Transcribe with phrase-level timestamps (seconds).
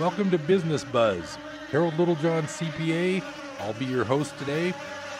[0.00, 1.36] Welcome to Business Buzz.
[1.70, 3.22] Harold Littlejohn, CPA.
[3.60, 4.72] I'll be your host today.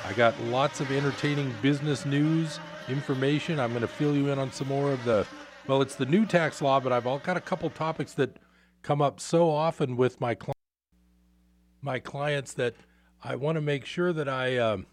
[0.06, 3.61] I got lots of entertaining business news, information.
[3.61, 5.27] I'm going to fill you in on some more of the,
[5.66, 8.38] well, it's the new tax law, but I've got a couple topics that
[8.80, 10.38] come up so often with my
[11.82, 12.75] my clients that
[13.23, 14.87] I want to make sure that I um,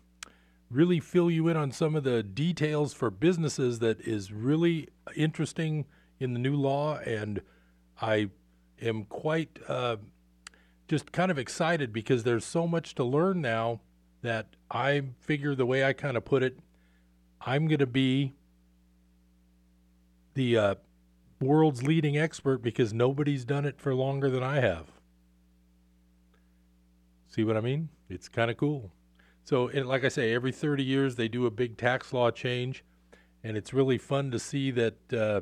[0.69, 5.85] really fill you in on some of the details for businesses that is really interesting
[6.19, 7.41] in the new law, and
[8.01, 8.29] I
[8.81, 9.97] am quite uh,
[10.87, 13.79] just kind of excited because there's so much to learn now
[14.21, 16.59] that I figure the way I kind of put it,
[17.41, 18.33] I'm going to be
[20.33, 20.75] the uh,
[21.39, 24.87] world's leading expert because nobody's done it for longer than I have.
[27.27, 27.89] See what I mean?
[28.09, 28.91] It's kind of cool.
[29.43, 32.83] So, like I say, every 30 years they do a big tax law change,
[33.43, 35.41] and it's really fun to see that uh,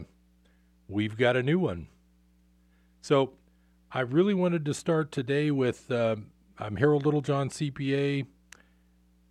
[0.87, 1.87] we've got a new one.
[3.07, 3.31] So,
[3.89, 6.17] I really wanted to start today with uh,
[6.57, 8.25] I'm Harold Littlejohn, CPA.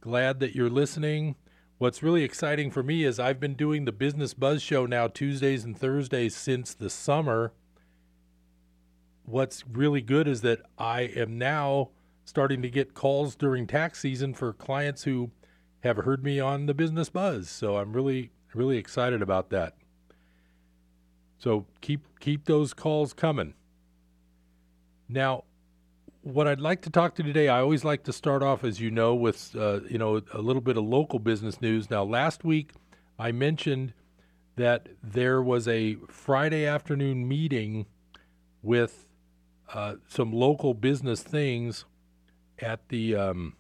[0.01, 1.37] Glad that you're listening.
[1.77, 5.63] What's really exciting for me is I've been doing the Business Buzz Show now Tuesdays
[5.63, 7.53] and Thursdays since the summer.
[9.27, 11.91] What's really good is that I am now
[12.25, 15.33] starting to get calls during tax season for clients who
[15.81, 17.51] have heard me on the Business Buzz.
[17.51, 19.75] So I'm really really excited about that.
[21.37, 23.53] So keep keep those calls coming.
[25.09, 25.45] Now,
[26.23, 28.91] what I'd like to talk to today, I always like to start off, as you
[28.91, 31.89] know, with uh, you know a little bit of local business news.
[31.91, 32.73] Now, last week
[33.19, 33.93] I mentioned
[34.57, 37.87] that there was a Friday afternoon meeting
[38.63, 39.07] with
[39.73, 41.85] uh, some local business things
[42.59, 43.57] at the um,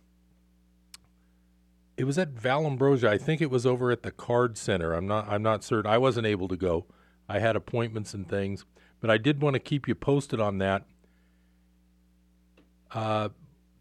[1.97, 3.08] it was at Vallombrosa.
[3.08, 4.92] I think it was over at the Card Center.
[4.92, 5.91] I'm not I'm not certain.
[5.91, 6.87] I wasn't able to go.
[7.28, 8.65] I had appointments and things,
[9.00, 10.84] but I did want to keep you posted on that.
[12.97, 13.29] Uh,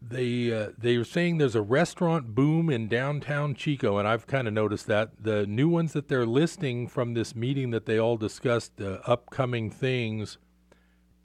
[0.00, 4.46] they uh, they were saying there's a restaurant boom in downtown Chico, and I've kind
[4.46, 8.16] of noticed that the new ones that they're listing from this meeting that they all
[8.16, 10.38] discussed, the upcoming things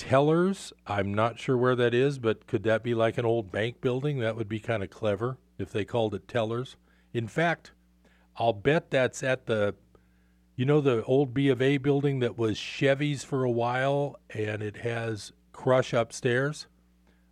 [0.02, 3.82] Tellers, I'm not sure where that is, but could that be like an old bank
[3.82, 4.18] building?
[4.18, 6.76] That would be kind of clever if they called it Tellers.
[7.14, 7.72] In fact,
[8.36, 9.76] I'll bet that's at the,
[10.56, 14.64] you know, the old B of A building that was Chevy's for a while and
[14.64, 16.66] it has Crush upstairs.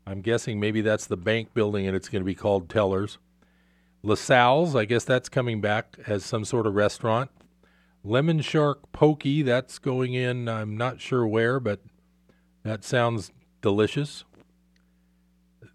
[0.09, 3.19] I'm guessing maybe that's the bank building and it's going to be called Tellers.
[4.01, 7.29] LaSalle's, I guess that's coming back as some sort of restaurant.
[8.03, 11.81] Lemon Shark Poke, that's going in, I'm not sure where, but
[12.63, 13.31] that sounds
[13.61, 14.23] delicious.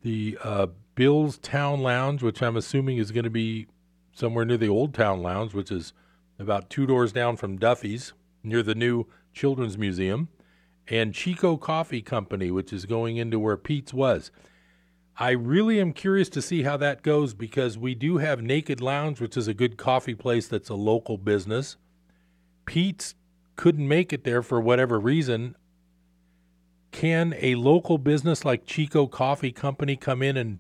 [0.03, 0.67] The uh,
[0.97, 3.69] Bill's Town Lounge, which I'm assuming is going to be
[4.13, 5.93] somewhere near the Old Town Lounge, which is
[6.41, 10.29] about two doors down from Duffy's, near the new Children's Museum,
[10.89, 14.31] and Chico Coffee Company, which is going into where Pete's was.
[15.17, 19.21] I really am curious to see how that goes because we do have Naked Lounge,
[19.21, 21.77] which is a good coffee place that's a local business.
[22.67, 23.15] Pete's
[23.57, 25.57] couldn't make it there for whatever reason.
[26.91, 30.59] Can a local business like Chico Coffee Company come in and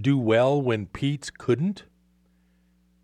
[0.00, 1.84] do well when Pete's couldn't?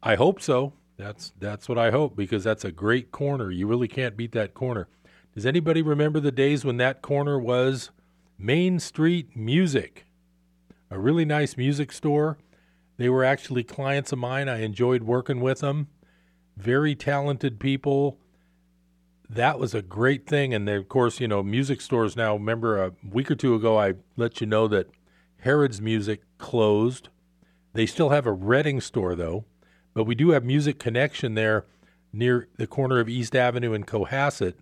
[0.03, 0.73] I hope so.
[0.97, 3.51] That's that's what I hope because that's a great corner.
[3.51, 4.89] You really can't beat that corner.
[5.41, 7.89] Does anybody remember the days when that corner was
[8.39, 10.05] Main Street Music?
[10.91, 12.37] A really nice music store.
[12.99, 14.51] They were actually clients of mine.
[14.51, 15.89] I enjoyed working with them.
[16.59, 18.19] Very talented people
[19.31, 20.53] that was a great thing.
[20.53, 22.35] And of course, you know, music stores now.
[22.35, 24.91] Remember, a week or two ago, I let you know that
[25.47, 27.09] Herreid's Music closed.
[27.73, 29.47] They still have a Redding store though,
[29.95, 31.65] but we do have Music Connection there
[32.13, 34.53] near the corner of East Avenue and Cohasset.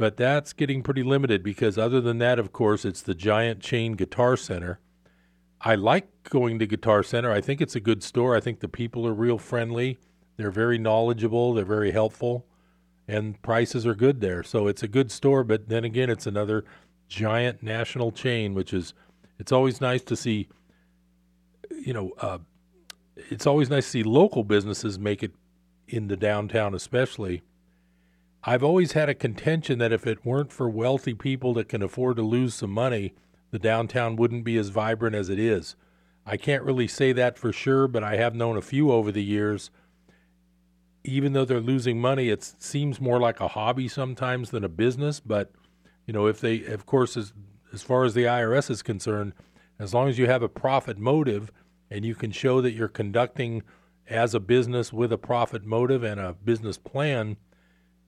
[0.00, 3.92] But that's getting pretty limited because, other than that, of course, it's the giant chain
[3.92, 4.80] Guitar Center.
[5.60, 7.30] I like going to Guitar Center.
[7.30, 8.34] I think it's a good store.
[8.34, 9.98] I think the people are real friendly.
[10.38, 11.52] They're very knowledgeable.
[11.52, 12.46] They're very helpful
[13.10, 14.44] and prices are good there.
[14.44, 16.64] So it's a good store, but then again, it's another
[17.08, 18.94] giant national chain, which is
[19.40, 20.48] it's always nice to see.
[21.70, 22.38] You know, uh,
[23.16, 25.32] it's always nice to see local businesses make it
[25.88, 27.42] in the downtown, especially.
[28.42, 32.16] I've always had a contention that if it weren't for wealthy people that can afford
[32.16, 33.14] to lose some money,
[33.50, 35.76] the downtown wouldn't be as vibrant as it is.
[36.24, 39.24] I can't really say that for sure, but I have known a few over the
[39.24, 39.70] years
[41.04, 45.20] even though they're losing money, it seems more like a hobby sometimes than a business.
[45.20, 45.50] But
[46.06, 47.32] you know, if they, of course, as
[47.72, 49.32] as far as the IRS is concerned,
[49.78, 51.52] as long as you have a profit motive
[51.90, 53.62] and you can show that you're conducting
[54.08, 57.36] as a business with a profit motive and a business plan,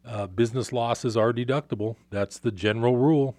[0.05, 1.97] uh, business losses are deductible.
[2.11, 3.37] That's the general rule.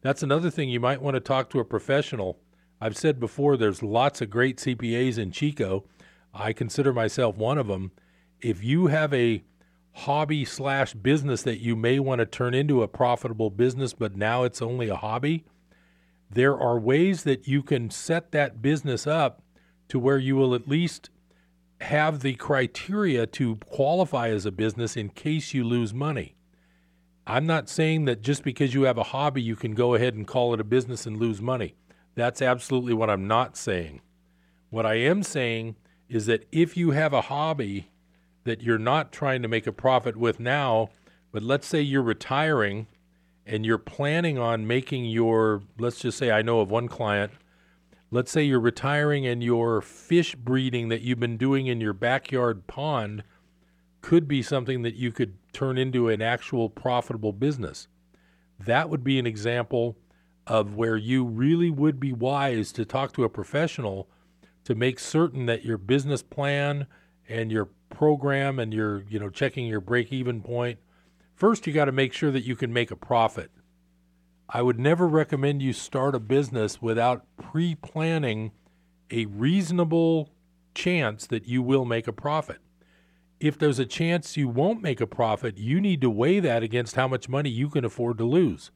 [0.00, 2.38] That's another thing you might want to talk to a professional.
[2.80, 5.84] I've said before there's lots of great CPAs in Chico.
[6.32, 7.92] I consider myself one of them.
[8.40, 9.42] If you have a
[9.92, 14.42] hobby slash business that you may want to turn into a profitable business, but now
[14.42, 15.44] it's only a hobby,
[16.30, 19.42] there are ways that you can set that business up
[19.88, 21.10] to where you will at least
[21.84, 26.34] have the criteria to qualify as a business in case you lose money.
[27.26, 30.26] I'm not saying that just because you have a hobby, you can go ahead and
[30.26, 31.74] call it a business and lose money.
[32.14, 34.00] That's absolutely what I'm not saying.
[34.70, 35.76] What I am saying
[36.08, 37.90] is that if you have a hobby
[38.44, 40.90] that you're not trying to make a profit with now,
[41.32, 42.86] but let's say you're retiring
[43.46, 47.32] and you're planning on making your, let's just say I know of one client,
[48.14, 52.64] let's say you're retiring and your fish breeding that you've been doing in your backyard
[52.68, 53.24] pond
[54.02, 57.88] could be something that you could turn into an actual profitable business.
[58.60, 59.96] That would be an example
[60.46, 64.08] of where you really would be wise to talk to a professional
[64.62, 66.86] to make certain that your business plan
[67.28, 70.78] and your program and your, you know, checking your break even point.
[71.34, 73.50] first you got to make sure that you can make a profit.
[74.48, 78.52] I would never recommend you start a business without pre planning
[79.10, 80.30] a reasonable
[80.74, 82.58] chance that you will make a profit.
[83.40, 86.96] If there's a chance you won't make a profit, you need to weigh that against
[86.96, 88.70] how much money you can afford to lose.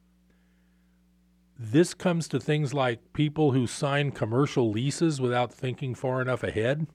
[1.57, 6.87] This comes to things like people who sign commercial leases without thinking far enough ahead.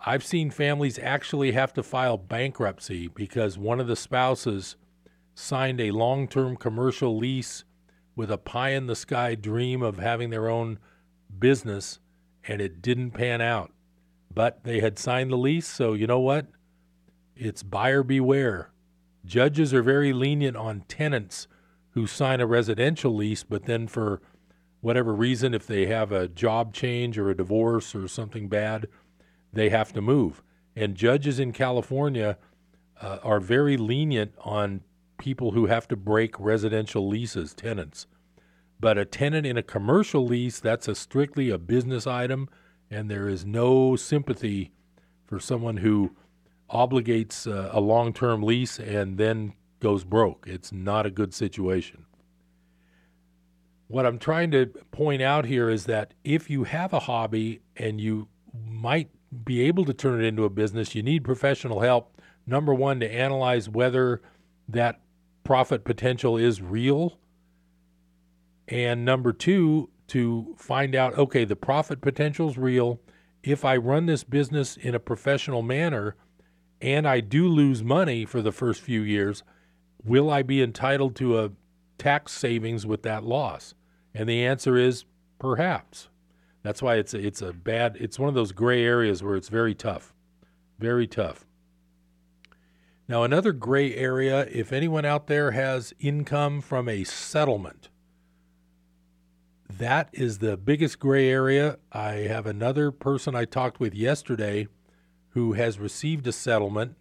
[0.00, 4.76] I've seen families actually have to file bankruptcy because one of the spouses
[5.34, 7.64] signed a long term commercial lease
[8.16, 10.78] with a pie in the sky dream of having their own
[11.38, 12.00] business,
[12.46, 13.72] and it didn't pan out.
[14.32, 16.46] But they had signed the lease, so you know what?
[17.34, 18.70] It's buyer beware.
[19.24, 21.48] Judges are very lenient on tenants
[21.90, 24.20] who sign a residential lease, but then for
[24.80, 28.86] whatever reason, if they have a job change or a divorce or something bad,
[29.52, 30.42] they have to move.
[30.76, 32.38] And judges in California
[33.00, 34.82] uh, are very lenient on
[35.20, 38.06] people who have to break residential leases, tenants.
[38.80, 42.48] But a tenant in a commercial lease, that's a strictly a business item,
[42.90, 44.72] and there is no sympathy
[45.26, 46.16] for someone who
[46.70, 50.46] obligates uh, a long term lease and then goes broke.
[50.48, 52.06] It's not a good situation.
[53.88, 58.00] What I'm trying to point out here is that if you have a hobby and
[58.00, 59.10] you might
[59.44, 62.20] be able to turn it into a business, you need professional help.
[62.46, 64.22] Number one, to analyze whether
[64.68, 65.00] that
[65.44, 67.18] profit potential is real.
[68.68, 73.00] And number two, to find out okay, the profit potential is real.
[73.42, 76.16] If I run this business in a professional manner
[76.80, 79.42] and I do lose money for the first few years,
[80.04, 81.52] will I be entitled to a
[81.96, 83.74] tax savings with that loss?
[84.14, 85.04] And the answer is
[85.38, 86.08] perhaps.
[86.62, 89.48] That's why it's a, it's a bad it's one of those gray areas where it's
[89.48, 90.12] very tough.
[90.78, 91.46] Very tough.
[93.10, 97.88] Now, another gray area if anyone out there has income from a settlement,
[99.68, 101.80] that is the biggest gray area.
[101.90, 104.68] I have another person I talked with yesterday
[105.30, 106.94] who has received a settlement,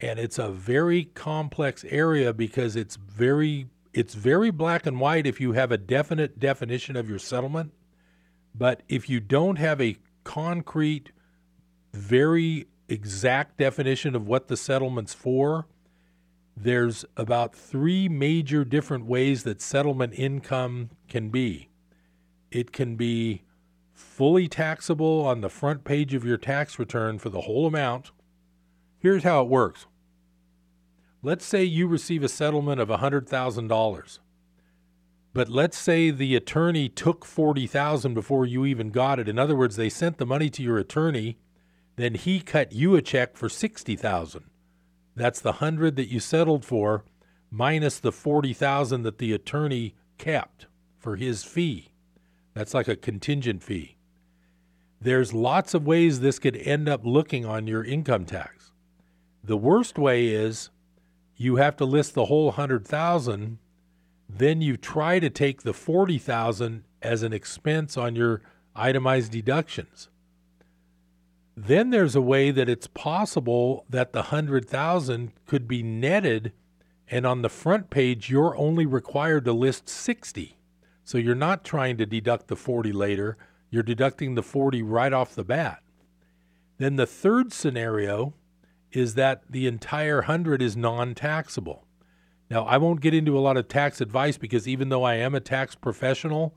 [0.00, 5.42] and it's a very complex area because it's very it's very black and white if
[5.42, 7.74] you have a definite definition of your settlement,
[8.54, 11.12] but if you don't have a concrete,
[11.92, 15.66] very exact definition of what the settlement's for,
[16.56, 21.70] there's about three major different ways that settlement income can be.
[22.50, 23.42] It can be
[23.92, 28.10] fully taxable on the front page of your tax return for the whole amount.
[28.98, 29.86] Here's how it works.
[31.22, 34.18] Let's say you receive a settlement of $100,000.
[35.34, 39.28] But let's say the attorney took 40,000 before you even got it.
[39.28, 41.38] In other words, they sent the money to your attorney
[42.02, 44.44] then he cut you a check for 60,000.
[45.14, 47.04] That's the 100 that you settled for
[47.50, 50.66] minus the 40,000 that the attorney kept
[50.98, 51.92] for his fee.
[52.54, 53.96] That's like a contingent fee.
[55.00, 58.72] There's lots of ways this could end up looking on your income tax.
[59.44, 60.70] The worst way is
[61.36, 63.58] you have to list the whole 100,000,
[64.28, 68.42] then you try to take the 40,000 as an expense on your
[68.76, 70.08] itemized deductions.
[71.56, 76.52] Then there's a way that it's possible that the 100,000 could be netted
[77.08, 80.58] and on the front page you're only required to list 60.
[81.04, 83.36] So you're not trying to deduct the 40 later,
[83.70, 85.82] you're deducting the 40 right off the bat.
[86.78, 88.34] Then the third scenario
[88.92, 91.86] is that the entire 100 is non-taxable.
[92.50, 95.34] Now, I won't get into a lot of tax advice because even though I am
[95.34, 96.54] a tax professional,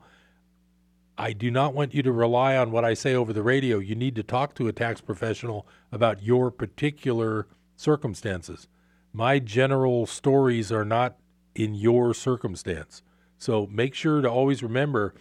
[1.18, 3.78] I do not want you to rely on what I say over the radio.
[3.78, 8.68] You need to talk to a tax professional about your particular circumstances.
[9.12, 11.16] My general stories are not
[11.54, 13.02] in your circumstance.
[13.38, 15.14] So make sure to always remember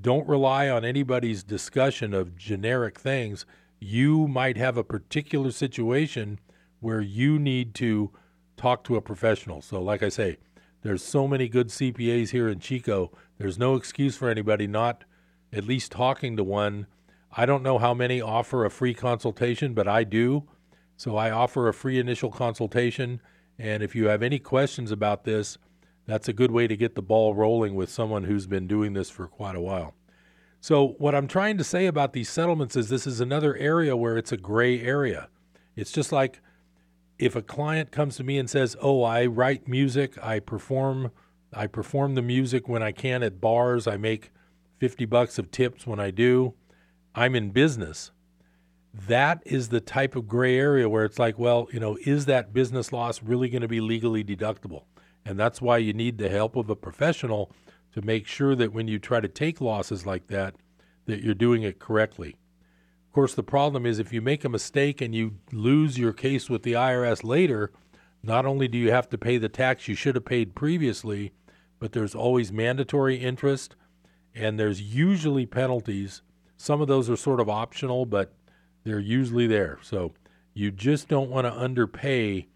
[0.00, 3.44] don't rely on anybody's discussion of generic things.
[3.80, 6.38] You might have a particular situation
[6.78, 8.10] where you need to
[8.56, 9.60] talk to a professional.
[9.60, 10.38] So, like I say,
[10.82, 13.10] there's so many good CPAs here in Chico.
[13.36, 15.04] There's no excuse for anybody not
[15.52, 16.86] at least talking to one.
[17.32, 20.48] I don't know how many offer a free consultation, but I do.
[20.96, 23.20] So I offer a free initial consultation.
[23.58, 25.58] And if you have any questions about this,
[26.06, 29.10] that's a good way to get the ball rolling with someone who's been doing this
[29.10, 29.94] for quite a while.
[30.60, 34.18] So, what I'm trying to say about these settlements is this is another area where
[34.18, 35.28] it's a gray area.
[35.74, 36.40] It's just like
[37.18, 41.12] if a client comes to me and says, "Oh, I write music, I perform
[41.52, 44.32] I perform the music when I can at bars, I make
[44.80, 46.54] 50 bucks of tips when I do.
[47.14, 48.10] I'm in business."
[48.92, 52.52] That is the type of gray area where it's like, well, you know, is that
[52.52, 54.82] business loss really going to be legally deductible?
[55.24, 57.52] And that's why you need the help of a professional
[57.92, 60.56] to make sure that when you try to take losses like that,
[61.06, 62.36] that you're doing it correctly.
[63.06, 66.48] Of course, the problem is if you make a mistake and you lose your case
[66.48, 67.72] with the IRS later,
[68.22, 71.32] not only do you have to pay the tax you should have paid previously,
[71.78, 73.74] but there's always mandatory interest
[74.34, 76.22] and there's usually penalties.
[76.56, 78.34] Some of those are sort of optional, but
[78.84, 79.78] they're usually there.
[79.82, 80.12] So
[80.54, 82.48] you just don't want to underpay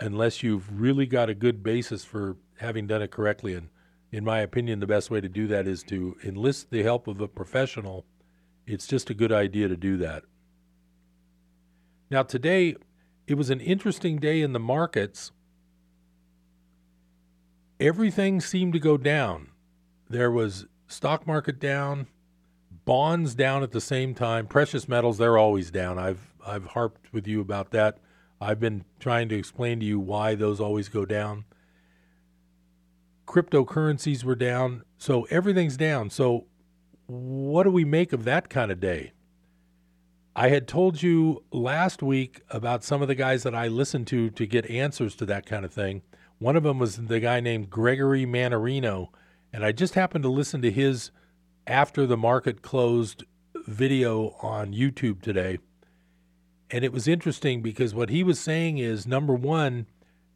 [0.00, 3.54] unless you've really got a good basis for having done it correctly.
[3.54, 3.68] And
[4.10, 7.20] in my opinion, the best way to do that is to enlist the help of
[7.20, 8.04] a professional.
[8.66, 10.24] It's just a good idea to do that.
[12.10, 12.76] Now, today,
[13.26, 15.32] it was an interesting day in the markets.
[17.80, 19.48] Everything seemed to go down.
[20.10, 22.06] There was stock market down,
[22.84, 25.98] bonds down at the same time, precious metals they're always down.
[25.98, 27.98] I've I've harped with you about that
[28.42, 31.44] I've been trying to explain to you why those always go down.
[33.24, 36.10] Cryptocurrencies were down, so everything's down.
[36.10, 36.46] So,
[37.06, 39.12] what do we make of that kind of day?
[40.34, 44.28] I had told you last week about some of the guys that I listened to
[44.30, 46.02] to get answers to that kind of thing.
[46.38, 49.10] One of them was the guy named Gregory Mannarino,
[49.52, 51.10] and I just happened to listen to his
[51.66, 53.24] after the market closed
[53.66, 55.58] video on YouTube today
[56.72, 59.86] and it was interesting because what he was saying is number one,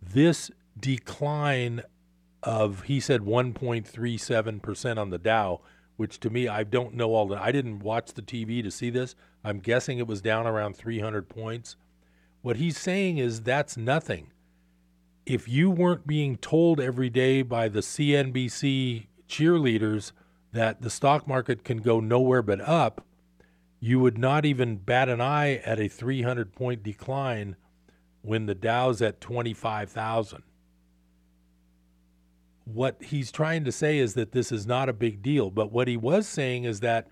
[0.03, 1.83] this decline
[2.43, 5.63] of he said 1.37% on the Dow,
[5.97, 7.41] which to me I don't know all that.
[7.41, 9.17] I didn't watch the TV to see this.
[9.43, 11.77] I'm guessing it was down around 300 points.
[12.43, 14.31] What he's saying is that's nothing.
[15.27, 20.13] If you weren't being told every day by the CNBC cheerleaders
[20.53, 23.05] that the stock market can go nowhere but up,
[23.81, 27.57] you would not even bat an eye at a 300 point decline
[28.23, 30.45] when the Dow's at 25,000.
[32.65, 35.89] What he's trying to say is that this is not a big deal, but what
[35.89, 37.09] he was saying is that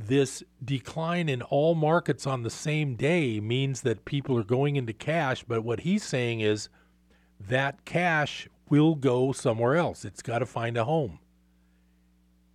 [0.00, 4.92] this decline in all markets on the same day means that people are going into
[4.92, 6.68] cash, but what he's saying is
[7.40, 10.04] that cash will go somewhere else.
[10.04, 11.18] It's got to find a home.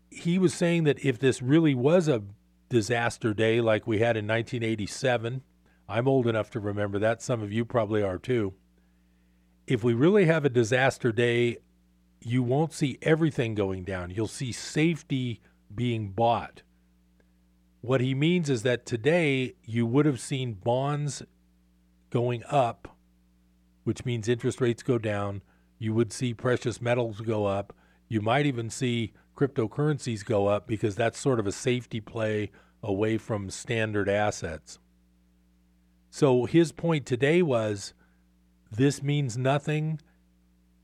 [0.09, 2.24] He was saying that if this really was a
[2.69, 5.41] disaster day like we had in 1987.
[5.88, 7.21] I'm old enough to remember that.
[7.21, 8.53] Some of you probably are too.
[9.67, 11.57] If we really have a disaster day,
[12.21, 14.12] you won't see everything going down.
[14.12, 15.41] You'll see safety
[15.74, 16.62] being bought.
[17.81, 21.24] What he means is that today you would have seen bonds
[22.09, 22.98] going up,
[23.89, 25.41] which means interest rates go down.
[25.79, 27.74] You would see precious metals go up.
[28.08, 32.51] You might even see cryptocurrencies go up because that's sort of a safety play
[32.84, 34.77] away from standard assets.
[36.12, 37.96] So his point today was
[38.72, 40.00] this means nothing.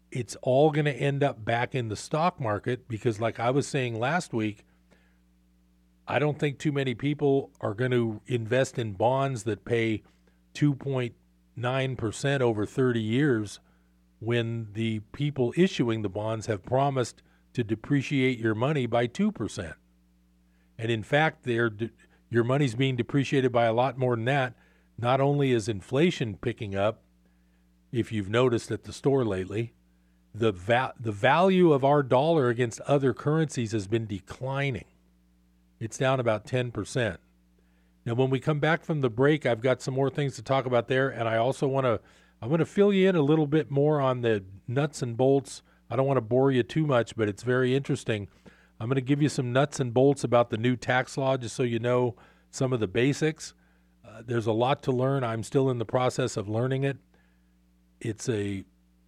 [0.09, 3.67] It's all going to end up back in the stock market because, like I was
[3.67, 4.65] saying last week,
[6.07, 10.01] I don't think too many people are going to invest in bonds that pay
[11.57, 13.59] 2.9% over 30 years
[14.19, 17.21] when the people issuing the bonds have promised
[17.53, 19.73] to depreciate your money by 2%.
[20.77, 21.89] And in fact, de-
[22.29, 24.53] your money's being depreciated by a lot more than that.
[24.97, 27.01] Not only is inflation picking up,
[27.91, 29.73] if you've noticed at the store lately,
[30.33, 34.85] the va- the value of our dollar against other currencies has been declining.
[35.79, 37.17] It's down about 10%.
[38.05, 40.65] Now when we come back from the break, I've got some more things to talk
[40.65, 41.99] about there and I also want to
[42.41, 45.61] I'm going to fill you in a little bit more on the nuts and bolts.
[45.89, 48.27] I don't want to bore you too much, but it's very interesting.
[48.79, 51.55] I'm going to give you some nuts and bolts about the new tax law just
[51.55, 52.15] so you know
[52.51, 53.53] some of the basics.
[54.05, 55.23] Uh, there's a lot to learn.
[55.23, 56.97] I'm still in the process of learning it.
[57.99, 58.65] It's a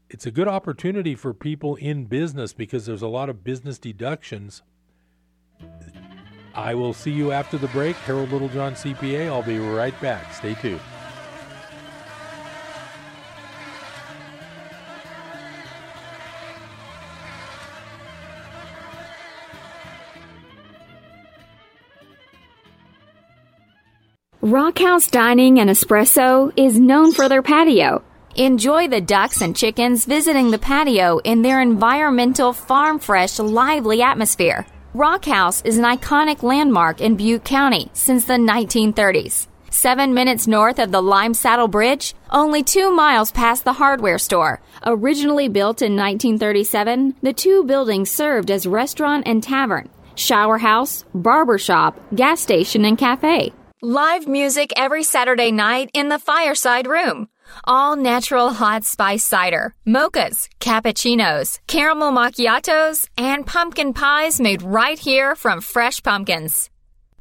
[0.10, 4.64] it's a good opportunity for people in business because there's a lot of business deductions.
[6.58, 7.96] I will see you after the break.
[7.98, 9.28] Harold Littlejohn CPA.
[9.28, 10.34] I'll be right back.
[10.34, 10.82] Stay tuned.
[24.42, 28.04] Rockhouse Dining and Espresso is known for their patio.
[28.36, 34.66] Enjoy the ducks and chickens visiting the patio in their environmental, farm fresh, lively atmosphere.
[34.94, 39.48] Rockhouse is an iconic landmark in Butte County since the 1930s.
[39.70, 44.62] Seven minutes north of the Lime Saddle Bridge, only two miles past the hardware store.
[44.86, 51.58] Originally built in 1937, the two buildings served as restaurant and tavern, shower house, barber
[51.58, 53.54] shop, gas station, and cafe.
[53.82, 57.28] Live music every Saturday night in the fireside room.
[57.64, 65.36] All natural hot spice cider, mochas, cappuccinos, caramel macchiatos, and pumpkin pies made right here
[65.36, 66.70] from fresh pumpkins.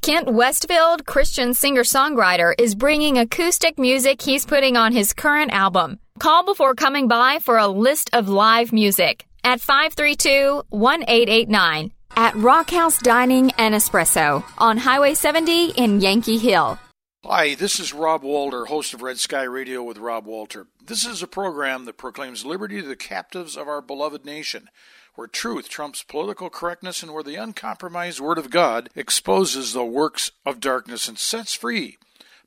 [0.01, 5.99] Kent Westfield, Christian singer songwriter, is bringing acoustic music he's putting on his current album.
[6.19, 12.99] Call before coming by for a list of live music at 532 1889 at Rockhouse
[12.99, 16.79] Dining and Espresso on Highway 70 in Yankee Hill.
[17.25, 20.67] Hi, this is Rob Walter, host of Red Sky Radio with Rob Walter.
[20.85, 24.69] This is a program that proclaims liberty to the captives of our beloved nation,
[25.15, 30.31] where truth trumps political correctness and where the uncompromised Word of God exposes the works
[30.45, 31.97] of darkness and sets free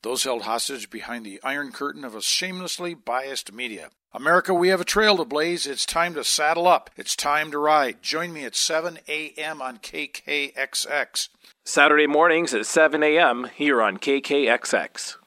[0.03, 3.91] those held hostage behind the iron curtain of a shamelessly biased media.
[4.13, 5.69] America, we have a trail to blaze.
[5.69, 6.91] It's time to saddle up.
[6.97, 8.03] It's time to ride.
[8.03, 9.63] Join me at 7 a.m.
[9.63, 11.29] on KKXX.
[11.65, 13.49] Saturday mornings at 7 a.m.
[13.55, 15.20] here on KKXX.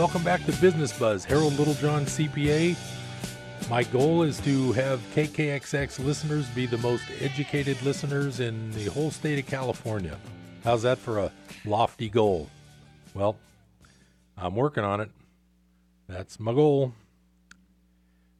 [0.00, 1.26] Welcome back to Business Buzz.
[1.26, 2.74] Harold Littlejohn, CPA.
[3.68, 9.10] My goal is to have KKXX listeners be the most educated listeners in the whole
[9.10, 10.18] state of California.
[10.64, 11.30] How's that for a
[11.66, 12.48] lofty goal?
[13.12, 13.36] Well,
[14.38, 15.10] I'm working on it.
[16.08, 16.94] That's my goal.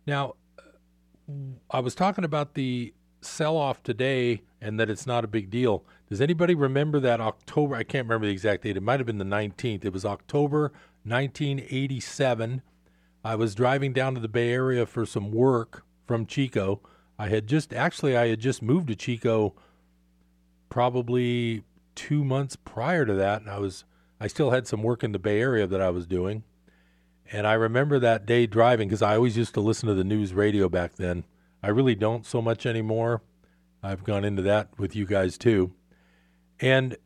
[0.07, 0.37] Now,
[1.71, 5.85] I was talking about the sell off today and that it's not a big deal.
[6.09, 7.77] Does anybody remember that October?
[7.77, 8.79] I can't remember the exact date.
[8.79, 9.85] It might have been the 19th.
[9.85, 10.73] It was October
[11.05, 12.63] 1987.
[13.25, 16.81] I was driving down to the Bay Area for some work from Chico.
[17.19, 19.55] I had just actually I had just moved to Chico
[20.69, 21.65] probably
[21.97, 23.85] 2 months prior to that and I was
[24.21, 26.45] I still had some work in the Bay Area that I was doing.
[27.33, 30.35] And I remember that day driving because I always used to listen to the news
[30.35, 31.25] radio back then.
[31.63, 33.23] I really don't so much anymore.
[33.83, 35.73] I've gone into that with you guys too.
[36.59, 36.97] And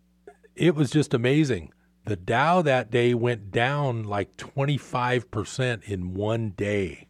[0.57, 1.74] it was just amazing.
[2.07, 7.09] The Dow that day went down like 25% in one day.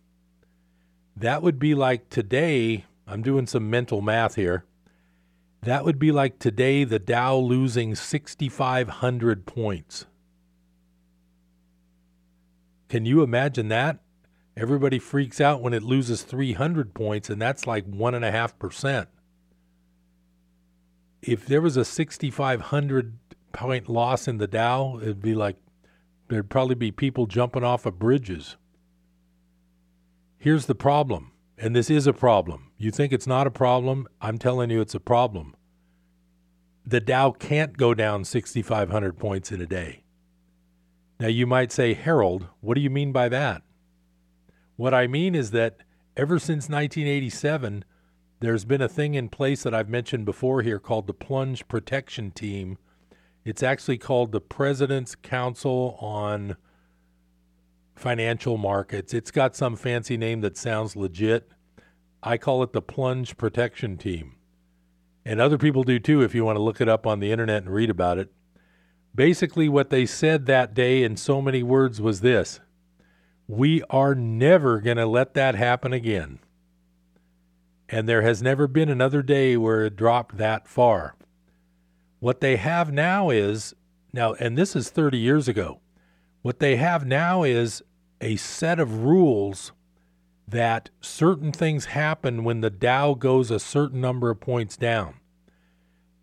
[1.17, 4.65] That would be like today, I'm doing some mental math here.
[5.63, 10.07] That would be like today the Dow losing 6,500 points.
[12.89, 13.99] Can you imagine that?
[14.57, 19.07] Everybody freaks out when it loses 300 points, and that's like 1.5%.
[21.23, 23.24] If there was a 6,500
[23.55, 25.57] point loss in the Dow, it'd be like
[26.29, 28.57] there'd probably be people jumping off of bridges.
[30.37, 32.73] Here's the problem, and this is a problem.
[32.77, 34.07] You think it's not a problem?
[34.21, 35.55] I'm telling you it's a problem.
[36.85, 40.05] The Dow can't go down 6,500 points in a day.
[41.19, 43.63] Now, you might say, Harold, what do you mean by that?
[44.77, 45.79] What I mean is that
[46.17, 47.85] ever since 1987,
[48.41, 52.33] there's been a thing in place that I've mentioned before here called the Plunge Protection
[52.33, 52.77] Team
[53.45, 56.57] it's actually called the President's Council on
[57.95, 59.13] Financial Markets.
[59.13, 61.51] It's got some fancy name that sounds legit.
[62.23, 64.37] I call it the Plunge Protection Team.
[65.27, 67.63] And other people do too if you want to look it up on the internet
[67.65, 68.33] and read about it.
[69.15, 72.61] Basically, what they said that day in so many words was this
[73.47, 76.41] We are never going to let that happen again.
[77.89, 81.15] And there has never been another day where it dropped that far.
[82.25, 83.75] What they have now is
[84.11, 85.81] Now, and this is 30 years ago.
[86.41, 87.83] What they have now is
[88.19, 89.73] a set of rules
[90.49, 95.17] that certain things happen when the Dow goes a certain number of points down.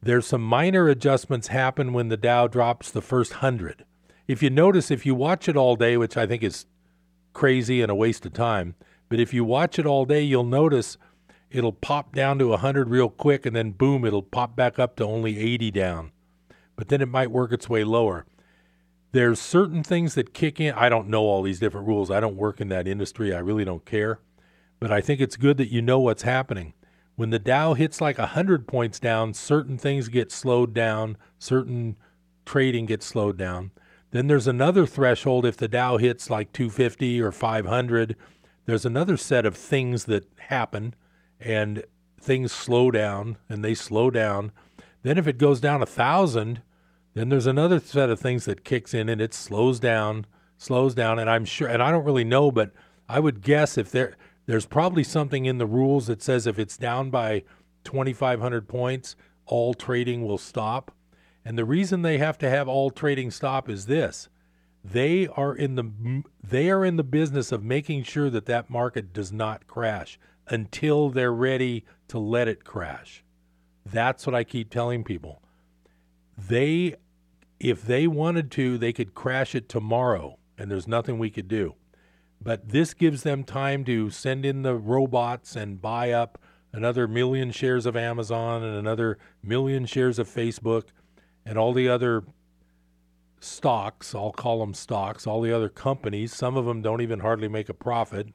[0.01, 3.85] There's some minor adjustments happen when the Dow drops the first 100.
[4.27, 6.65] If you notice, if you watch it all day, which I think is
[7.33, 8.73] crazy and a waste of time,
[9.07, 10.97] but if you watch it all day, you'll notice
[11.51, 15.03] it'll pop down to 100 real quick and then boom, it'll pop back up to
[15.03, 16.11] only 80 down.
[16.75, 18.25] But then it might work its way lower.
[19.11, 20.73] There's certain things that kick in.
[20.73, 22.09] I don't know all these different rules.
[22.09, 23.33] I don't work in that industry.
[23.33, 24.19] I really don't care.
[24.79, 26.73] But I think it's good that you know what's happening.
[27.15, 31.97] When the Dow hits like 100 points down, certain things get slowed down, certain
[32.45, 33.71] trading gets slowed down.
[34.11, 38.15] Then there's another threshold if the Dow hits like 250 or 500.
[38.65, 40.95] There's another set of things that happen
[41.41, 41.83] and
[42.19, 44.51] things slow down and they slow down.
[45.03, 46.61] Then if it goes down a thousand,
[47.13, 50.25] then there's another set of things that kicks in and it slows down,
[50.57, 51.19] slows down.
[51.19, 52.71] And I'm sure, and I don't really know, but
[53.09, 56.77] I would guess if there, there's probably something in the rules that says if it's
[56.77, 57.43] down by
[57.83, 60.91] 2,500 points, all trading will stop.
[61.43, 64.29] And the reason they have to have all trading stop is this:
[64.83, 69.11] they are in the they are in the business of making sure that that market
[69.11, 73.23] does not crash until they're ready to let it crash.
[73.85, 75.41] That's what I keep telling people.
[76.37, 76.95] They
[77.59, 81.75] if they wanted to, they could crash it tomorrow and there's nothing we could do.
[82.41, 86.41] But this gives them time to send in the robots and buy up
[86.73, 90.85] another million shares of Amazon and another million shares of Facebook
[91.45, 92.23] and all the other
[93.39, 97.47] stocks, I'll call them stocks, all the other companies, some of them don't even hardly
[97.47, 98.27] make a profit,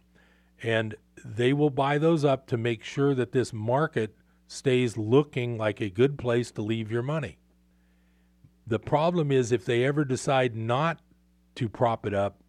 [0.63, 0.95] and
[1.35, 4.15] they will buy those up to make sure that this market
[4.47, 7.39] stays looking like a good place to leave your money.
[8.67, 11.01] The problem is if they ever decide not
[11.57, 12.43] to prop it up,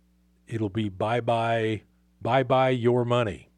[0.47, 1.83] it'll be bye bye,
[2.21, 3.49] bye bye your money.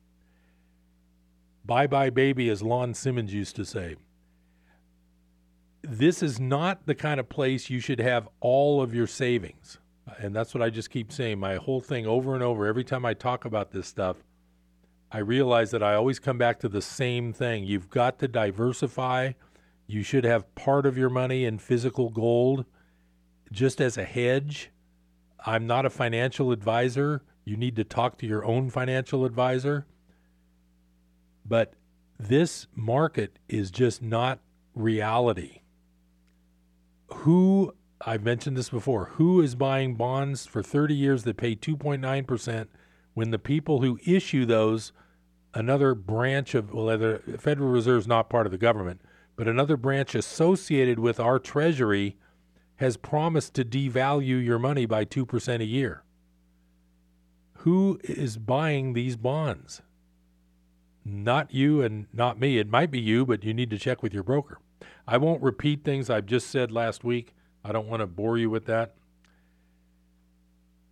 [1.66, 3.96] Bye bye baby, as Lon Simmons used to say.
[5.82, 9.78] This is not the kind of place you should have all of your savings.
[10.18, 11.40] And that's what I just keep saying.
[11.40, 14.18] My whole thing over and over, every time I talk about this stuff,
[15.12, 17.64] I realize that I always come back to the same thing.
[17.64, 19.32] You've got to diversify.
[19.88, 22.66] You should have part of your money in physical gold
[23.52, 24.70] just as a hedge.
[25.46, 27.24] I'm not a financial advisor.
[27.44, 29.88] You need to talk to your own financial advisor.
[31.44, 31.74] But
[32.20, 34.40] this market is just not
[34.76, 35.62] reality.
[37.08, 37.74] Who,
[38.06, 42.68] I've mentioned this before, who is buying bonds for 30 years that pay 2.9%
[43.20, 44.94] when the people who issue those,
[45.54, 49.02] another branch of, well, the Federal Reserve is not part of the government,
[49.36, 52.16] but another branch associated with our Treasury
[52.78, 56.02] has promised to devalue your money by 2% a year.
[57.58, 59.82] Who is buying these bonds?
[61.04, 62.58] Not you and not me.
[62.58, 64.60] It might be you, but you need to check with your broker.
[65.06, 67.36] I won't repeat things I've just said last week.
[67.66, 68.96] I don't want to bore you with that.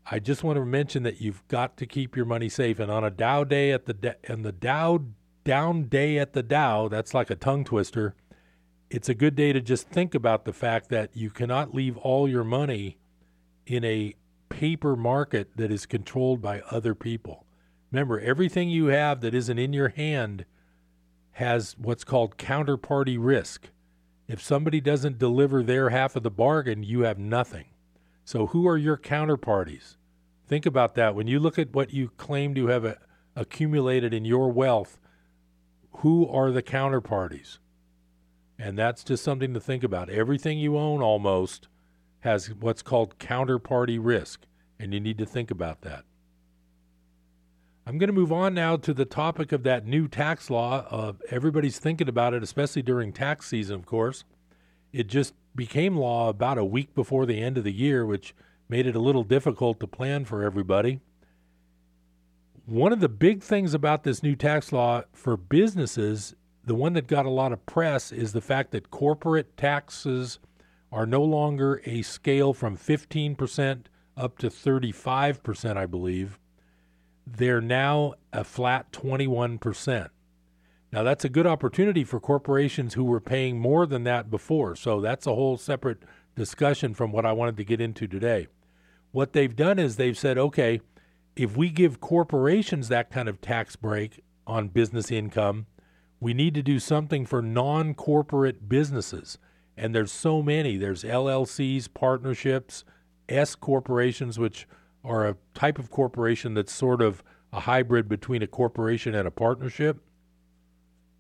[0.10, 2.80] I just want to mention that you've got to keep your money safe.
[2.80, 5.02] And on a Dow day at the and the Dow
[5.44, 8.16] down day at the Dow, that's like a tongue twister.
[8.90, 12.28] It's a good day to just think about the fact that you cannot leave all
[12.30, 12.98] your money
[13.66, 14.16] in a
[14.48, 17.46] paper market that is controlled by other people.
[17.92, 20.46] Remember, everything you have that isn't in your hand
[21.32, 23.72] has what's called counterparty risk.
[24.30, 27.66] If somebody doesn't deliver their half of the bargain, you have nothing.
[28.24, 29.97] So, who are your counterparties?
[30.48, 31.14] Think about that.
[31.14, 32.96] When you look at what you claim to have uh,
[33.36, 34.98] accumulated in your wealth,
[35.98, 37.60] who are the counterparties?
[38.58, 40.10] And that's just something to think about.
[40.10, 41.68] Everything you own almost
[42.22, 44.46] has what's called counterparty risk,
[44.80, 46.06] and you need to think about that.
[47.86, 50.86] I'm going to move on now to the topic of that new tax law.
[50.90, 54.24] Uh, everybody's thinking about it, especially during tax season, of course.
[54.92, 58.34] It just became law about a week before the end of the year, which
[58.70, 61.00] made it a little difficult to plan for everybody.
[62.66, 67.08] One of the big things about this new tax law for businesses, the one that
[67.08, 70.40] got a lot of press, is the fact that corporate taxes
[70.92, 73.84] are no longer a scale from 15%
[74.18, 76.40] up to 35%, I believe
[77.26, 80.10] they're now a flat 21%.
[80.94, 84.76] Now, that's a good opportunity for corporations who were paying more than that before.
[84.76, 86.04] So, that's a whole separate
[86.36, 88.48] discussion from what I wanted to get into today.
[89.12, 90.82] What they've done is they've said, okay,
[91.36, 95.68] if we give corporations that kind of tax break on business income,
[96.20, 99.38] we need to do something for non corporate businesses.
[99.76, 100.78] And there's so many.
[100.78, 102.84] There's LLCs, partnerships,
[103.30, 104.68] S corporations, which
[105.04, 109.32] are a type of corporation that's sort of a hybrid between a corporation and a
[109.32, 110.00] partnership.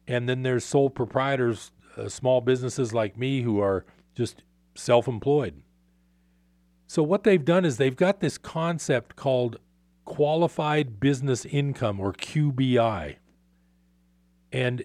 [0.07, 4.43] And then there's sole proprietors, uh, small businesses like me who are just
[4.75, 5.61] self employed.
[6.87, 9.59] So, what they've done is they've got this concept called
[10.05, 13.17] qualified business income or QBI.
[14.53, 14.83] And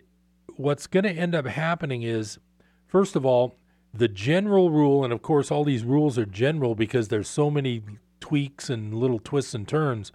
[0.56, 2.40] what's going to end up happening is,
[2.88, 3.56] first of all,
[3.94, 7.82] the general rule, and of course, all these rules are general because there's so many
[8.18, 10.10] tweaks and little twists and turns.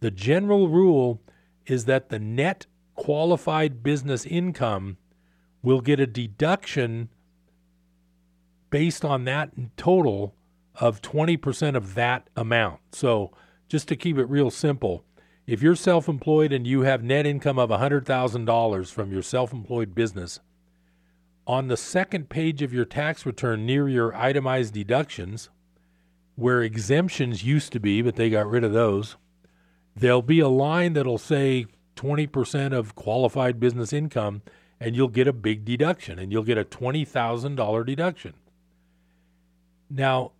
[0.00, 1.20] The general rule
[1.66, 4.96] is that the net qualified business income
[5.62, 7.10] will get a deduction
[8.70, 10.34] based on that total
[10.80, 12.80] of 20% of that amount.
[12.92, 13.32] So,
[13.68, 15.04] just to keep it real simple,
[15.46, 19.94] if you're self employed and you have net income of $100,000 from your self employed
[19.94, 20.40] business,
[21.46, 25.48] on the second page of your tax return near your itemized deductions,
[26.36, 29.16] where exemptions used to be, but they got rid of those,
[29.96, 34.42] there'll be a line that'll say 20% of qualified business income,
[34.78, 38.34] and you'll get a big deduction, and you'll get a $20,000 deduction.
[39.90, 40.32] Now,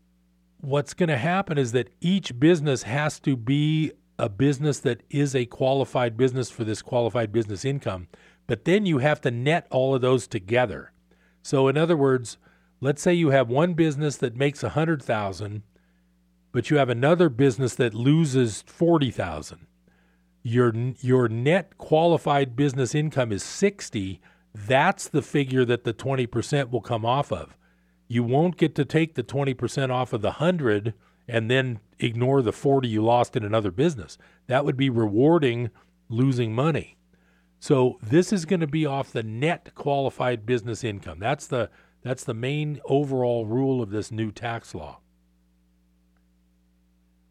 [0.61, 5.35] what's going to happen is that each business has to be a business that is
[5.35, 8.09] a qualified business for this qualified business income,
[8.47, 10.93] but then you have to net all of those together.
[11.43, 12.37] So in other words,
[12.81, 15.63] let's say you have one business that makes 100,000,
[16.51, 19.67] but you have another business that loses 40,000.
[20.43, 24.21] Your your net qualified business income is 60,
[24.55, 27.57] that's the figure that the 20% will come off of.
[28.09, 30.95] You won't get to take the 20% off of the 100
[31.29, 34.17] and then ignore the 40 you lost in another business.
[34.47, 35.71] That would be rewarding
[36.09, 36.97] losing money.
[37.61, 41.19] So this is going to be off the net qualified business income.
[41.19, 41.71] That's the
[42.03, 45.01] that's the main overall rule of this new tax law.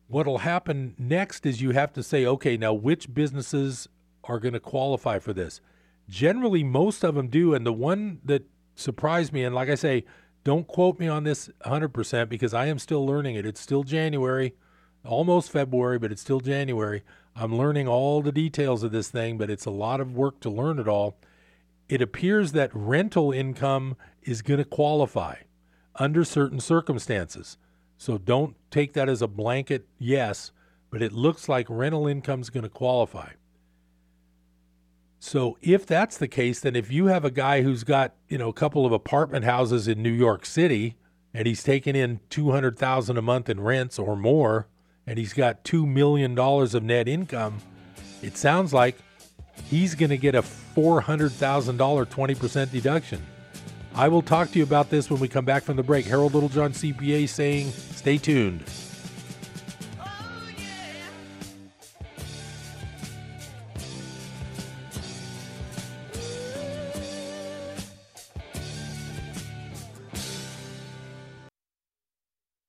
[0.07, 3.87] What'll happen next is you have to say, okay, now which businesses
[4.25, 5.61] are going to qualify for this?
[6.09, 8.43] Generally, most of them do, and the one that
[8.75, 10.05] surprised me, and like I say,
[10.47, 13.45] don't quote me on this 100% because I am still learning it.
[13.45, 14.53] It's still January,
[15.03, 17.03] almost February, but it's still January.
[17.35, 20.49] I'm learning all the details of this thing, but it's a lot of work to
[20.49, 21.17] learn it all.
[21.89, 25.35] It appears that rental income is going to qualify
[25.95, 27.57] under certain circumstances.
[27.97, 30.53] So don't take that as a blanket yes,
[30.89, 33.31] but it looks like rental income is going to qualify.
[35.19, 38.49] So if that's the case, then if you have a guy who's got, you know,
[38.49, 40.95] a couple of apartment houses in New York City
[41.33, 44.67] and he's taking in 200,000 a month in rents or more
[45.07, 47.59] and he's got 2 million dollars of net income,
[48.21, 48.97] it sounds like
[49.69, 53.25] he's going to get a $400,000 20% deduction.
[53.95, 56.05] I will talk to you about this when we come back from the break.
[56.05, 58.63] Harold Littlejohn CPA saying, stay tuned.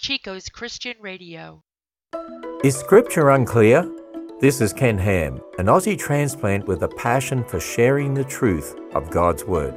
[0.00, 1.62] Chico's Christian Radio.
[2.64, 3.86] Is Scripture unclear?
[4.40, 9.10] This is Ken Ham, an Aussie transplant with a passion for sharing the truth of
[9.10, 9.74] God's Word.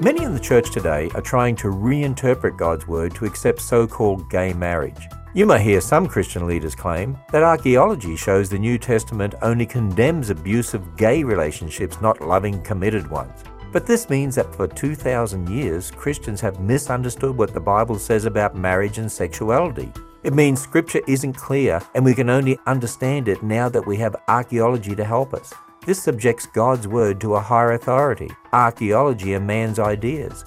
[0.00, 4.30] Many in the church today are trying to reinterpret God's Word to accept so called
[4.30, 5.08] gay marriage.
[5.34, 10.30] You may hear some Christian leaders claim that archaeology shows the New Testament only condemns
[10.30, 13.44] abusive gay relationships, not loving committed ones.
[13.76, 18.56] But this means that for 2,000 years, Christians have misunderstood what the Bible says about
[18.56, 19.92] marriage and sexuality.
[20.22, 24.16] It means Scripture isn't clear, and we can only understand it now that we have
[24.28, 25.52] archaeology to help us.
[25.84, 28.30] This subjects God's Word to a higher authority.
[28.54, 30.42] Archaeology and man's ideas.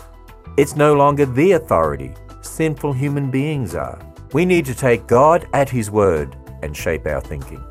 [0.58, 4.02] It's no longer the authority, sinful human beings are.
[4.34, 7.63] We need to take God at His Word and shape our thinking.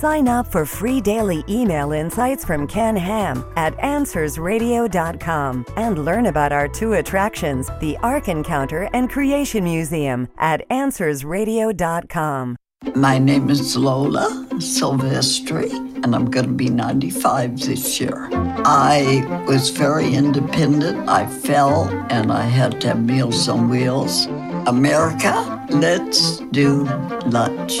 [0.00, 6.52] Sign up for free daily email insights from Ken Ham at AnswersRadio.com and learn about
[6.52, 12.56] our two attractions, the Ark Encounter and Creation Museum at AnswersRadio.com.
[12.94, 15.70] My name is Lola Silvestri.
[16.02, 18.30] and I'm going to be 95 this year.
[18.64, 21.10] I was very independent.
[21.10, 24.24] I fell and I had to have Meals on Wheels.
[24.66, 26.84] America, let's do
[27.26, 27.80] lunch.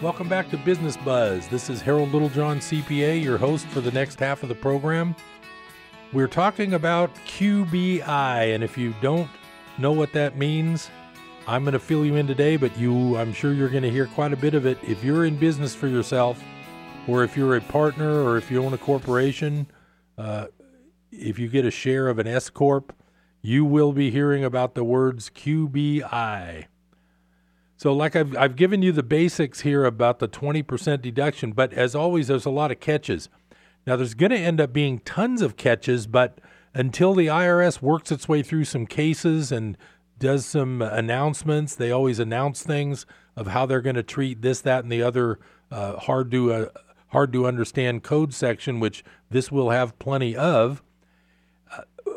[0.00, 1.48] Welcome back to Business Buzz.
[1.48, 5.16] This is Harold Littlejohn, CPA, your host for the next half of the program.
[6.12, 9.28] We're talking about QBI, and if you don't
[9.76, 10.88] know what that means,
[11.48, 14.06] I'm going to fill you in today, but you, I'm sure you're going to hear
[14.06, 14.78] quite a bit of it.
[14.86, 16.40] If you're in business for yourself,
[17.08, 19.66] or if you're a partner, or if you own a corporation,
[20.16, 20.46] uh,
[21.10, 22.94] if you get a share of an S corp,
[23.42, 26.66] you will be hearing about the words QBI.
[27.78, 31.94] So, like I've, I've given you the basics here about the 20% deduction, but as
[31.94, 33.28] always, there's a lot of catches.
[33.86, 36.40] Now, there's going to end up being tons of catches, but
[36.74, 39.78] until the IRS works its way through some cases and
[40.18, 44.82] does some announcements, they always announce things of how they're going to treat this, that,
[44.82, 45.38] and the other
[45.70, 46.66] uh, hard to uh,
[47.10, 50.82] hard to understand code section, which this will have plenty of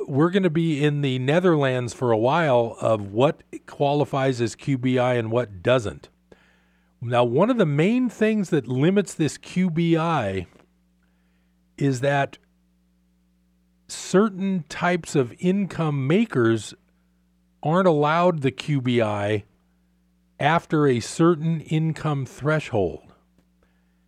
[0.08, 5.18] we're going to be in the Netherlands for a while of what qualifies as QBI
[5.18, 6.10] and what doesn't.
[7.02, 10.46] Now, one of the main things that limits this QBI
[11.78, 12.38] is that
[13.88, 16.74] certain types of income makers
[17.64, 19.44] aren't allowed the QBI
[20.40, 23.14] after a certain income threshold.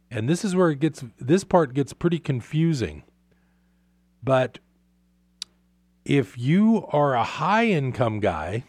[0.09, 3.03] And this is where it gets this part gets pretty confusing.
[4.23, 4.59] But
[6.05, 8.63] if you are a high income guy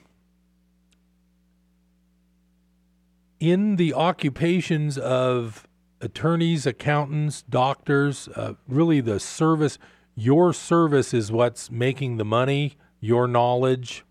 [3.40, 5.66] in the occupations of
[6.00, 9.78] attorneys, accountants, doctors, uh, really the service,
[10.14, 14.04] your service is what's making the money, your knowledge,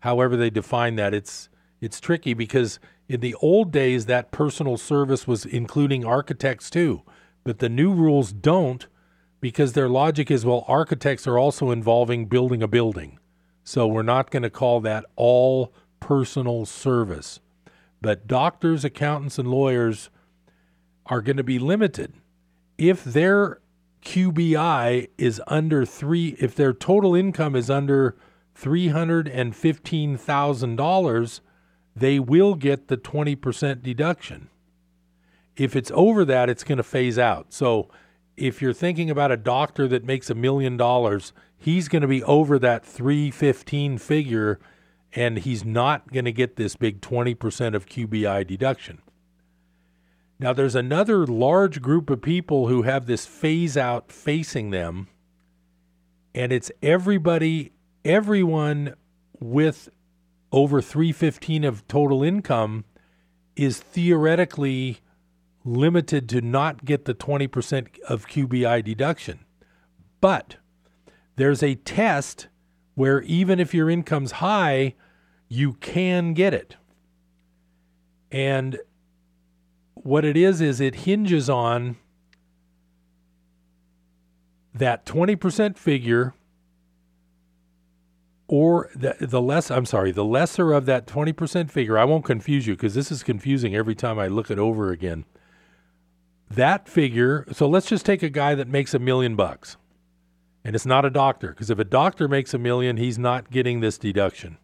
[0.00, 1.12] however they define that.
[1.12, 1.48] It's
[1.80, 7.02] it's tricky because in the old days that personal service was including architects too,
[7.42, 8.86] but the new rules don't
[9.44, 13.18] because their logic is well, architects are also involving building a building.
[13.62, 17.40] So we're not going to call that all personal service.
[18.00, 20.08] But doctors, accountants, and lawyers
[21.04, 22.14] are going to be limited.
[22.78, 23.60] If their
[24.02, 28.16] QBI is under three, if their total income is under
[28.58, 31.40] $315,000,
[31.94, 34.48] they will get the 20% deduction.
[35.54, 37.52] If it's over that, it's going to phase out.
[37.52, 37.90] So
[38.36, 42.22] if you're thinking about a doctor that makes a million dollars, he's going to be
[42.24, 44.58] over that 315 figure
[45.14, 49.00] and he's not going to get this big 20% of QBI deduction.
[50.38, 55.06] Now, there's another large group of people who have this phase out facing them,
[56.34, 57.72] and it's everybody,
[58.04, 58.94] everyone
[59.38, 59.88] with
[60.50, 62.84] over 315 of total income
[63.54, 64.98] is theoretically
[65.64, 69.40] limited to not get the 20% of QBI deduction.
[70.20, 70.56] But
[71.36, 72.48] there's a test
[72.94, 74.94] where even if your income's high,
[75.48, 76.76] you can get it.
[78.30, 78.78] And
[79.94, 81.96] what it is, is it hinges on
[84.74, 86.34] that 20% figure
[88.46, 91.96] or the, the less I'm sorry, the lesser of that 20% figure.
[91.96, 95.24] I won't confuse you because this is confusing every time I look it over again
[96.56, 99.76] that figure, so let's just take a guy that makes a million bucks.
[100.64, 103.80] And it's not a doctor, because if a doctor makes a million, he's not getting
[103.80, 104.58] this deduction.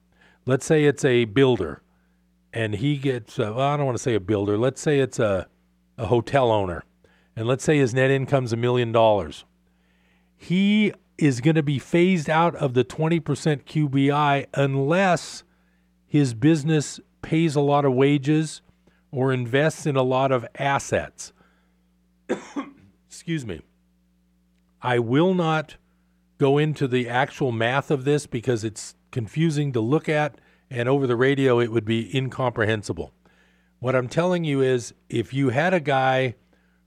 [0.46, 1.82] Let's say it's a builder,
[2.52, 5.18] and he gets, uh, well, I don't want to say a builder, let's say it's
[5.18, 5.46] a,
[5.98, 6.84] a hotel owner,
[7.36, 9.44] and let's say his net income's a million dollars.
[10.36, 15.44] He is going to be phased out of the 20% QBI unless
[16.06, 18.62] his business pays a lot of wages
[19.12, 21.32] or invests in a lot of assets.
[23.06, 23.60] Excuse me.
[24.82, 25.76] I will not
[26.38, 31.06] go into the actual math of this because it's confusing to look at, and over
[31.06, 33.12] the radio it would be incomprehensible.
[33.78, 36.34] What I'm telling you is if you had a guy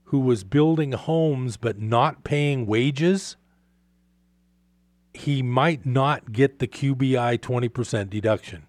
[0.04, 3.36] who was building homes but not paying wages,
[5.12, 8.66] he might not get the QBI 20% deduction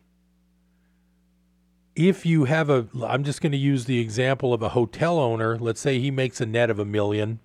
[1.96, 5.58] if you have a i'm just going to use the example of a hotel owner
[5.58, 7.40] let's say he makes a net of a million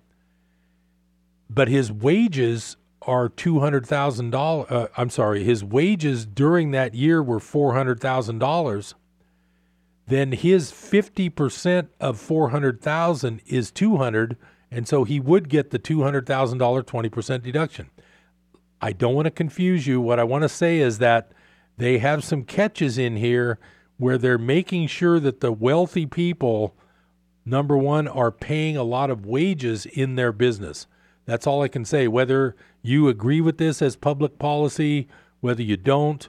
[1.49, 4.67] but his wages are two hundred thousand dollars.
[4.69, 8.95] Uh, I'm sorry, his wages during that year were four hundred thousand dollars.
[10.07, 14.37] Then his fifty percent of four hundred thousand is two hundred,
[14.69, 17.89] and so he would get the two hundred thousand dollar twenty percent deduction.
[18.81, 19.99] I don't want to confuse you.
[20.01, 21.31] What I want to say is that
[21.77, 23.57] they have some catches in here
[24.01, 26.73] where they're making sure that the wealthy people,
[27.45, 30.87] number one, are paying a lot of wages in their business.
[31.25, 32.07] That's all I can say.
[32.07, 35.07] Whether you agree with this as public policy,
[35.39, 36.27] whether you don't,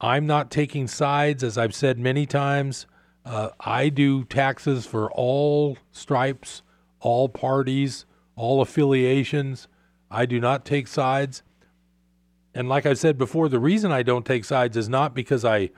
[0.00, 2.86] I'm not taking sides, as I've said many times.
[3.26, 6.62] Uh, I do taxes for all stripes,
[7.00, 9.68] all parties, all affiliations.
[10.10, 11.42] I do not take sides.
[12.54, 15.68] And like I said before, the reason I don't take sides is not because I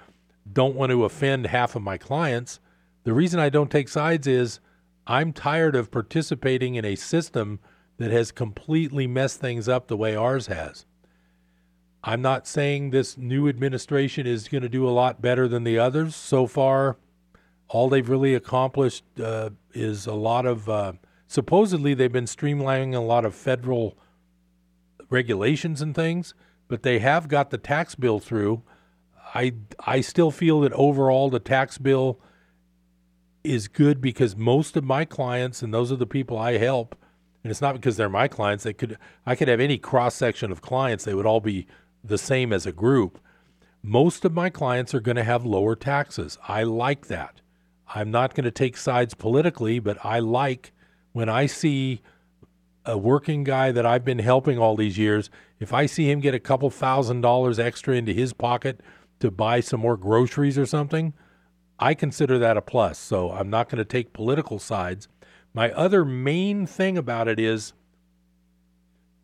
[0.51, 2.61] don't want to offend half of my clients.
[3.05, 4.61] The reason I don't take sides is
[5.07, 7.61] I'm tired of participating in a system
[7.99, 10.87] that has completely messed things up the way ours has.
[12.05, 15.79] I'm not saying this new administration is going to do a lot better than the
[15.79, 16.17] others.
[16.17, 16.97] So far,
[17.69, 20.95] all they've really accomplished uh, is a lot of, uh,
[21.29, 23.97] supposedly, they've been streamlining a lot of federal
[25.11, 26.35] regulations and things,
[26.67, 28.63] but they have got the tax bill through.
[29.35, 32.21] I, I still feel that overall the tax bill
[33.45, 36.95] is good because most of my clients, and those are the people I help,
[37.43, 38.65] and it's not because they're my clients.
[38.65, 41.05] They could I could have any cross section of clients.
[41.05, 41.67] They would all be
[42.05, 43.19] the same as a group.
[43.83, 46.39] Most of my clients are going to have lower taxes.
[46.47, 47.41] I like that.
[47.95, 50.73] I'm not going to take sides politically, but I like
[51.13, 52.01] when I see
[52.85, 55.31] a working guy that I've been helping all these years,
[55.61, 58.81] if I see him get a couple thousand dollars extra into his pocket
[59.23, 61.15] to buy some more groceries or something,
[61.79, 62.99] I consider that a plus.
[62.99, 65.07] So I'm not going to take political sides.
[65.55, 67.73] My other main thing about it is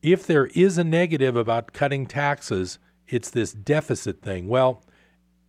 [0.00, 2.78] if there is a negative about cutting taxes,
[3.08, 4.46] it's this deficit thing.
[4.46, 4.84] Well,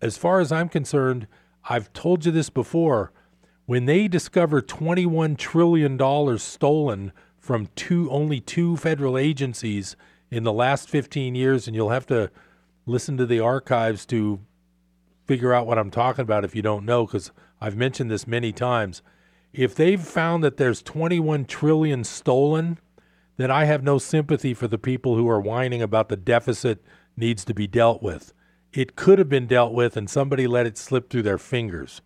[0.01, 1.27] as far as I'm concerned,
[1.69, 3.11] I've told you this before.
[3.67, 9.95] When they discover $21 trillion stolen from two only two federal agencies
[10.31, 12.31] in the last 15 years, and you'll have to
[12.89, 14.39] listen to the archives to
[15.27, 17.31] figure out what I'm talking about if you don't know, because
[17.61, 19.01] I've mentioned this many times
[19.53, 22.79] if they've found that there's 21 trillion stolen,
[23.37, 26.83] then I have no sympathy for the people who are whining about the deficit
[27.17, 28.33] needs to be dealt with.
[28.73, 32.01] It could have been dealt with and somebody let it slip through their fingers.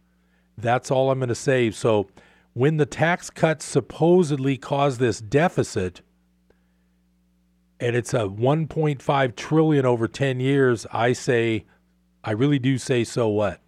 [0.57, 1.71] That's all I'm going to say.
[1.71, 2.07] So
[2.53, 6.01] when the tax cuts supposedly caused this deficit
[7.79, 11.65] and it's a 1.5 trillion over 10 years, I say
[12.23, 13.59] I really do say so what?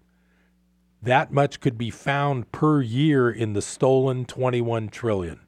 [1.01, 5.41] That much could be found per year in the stolen 21 trillion.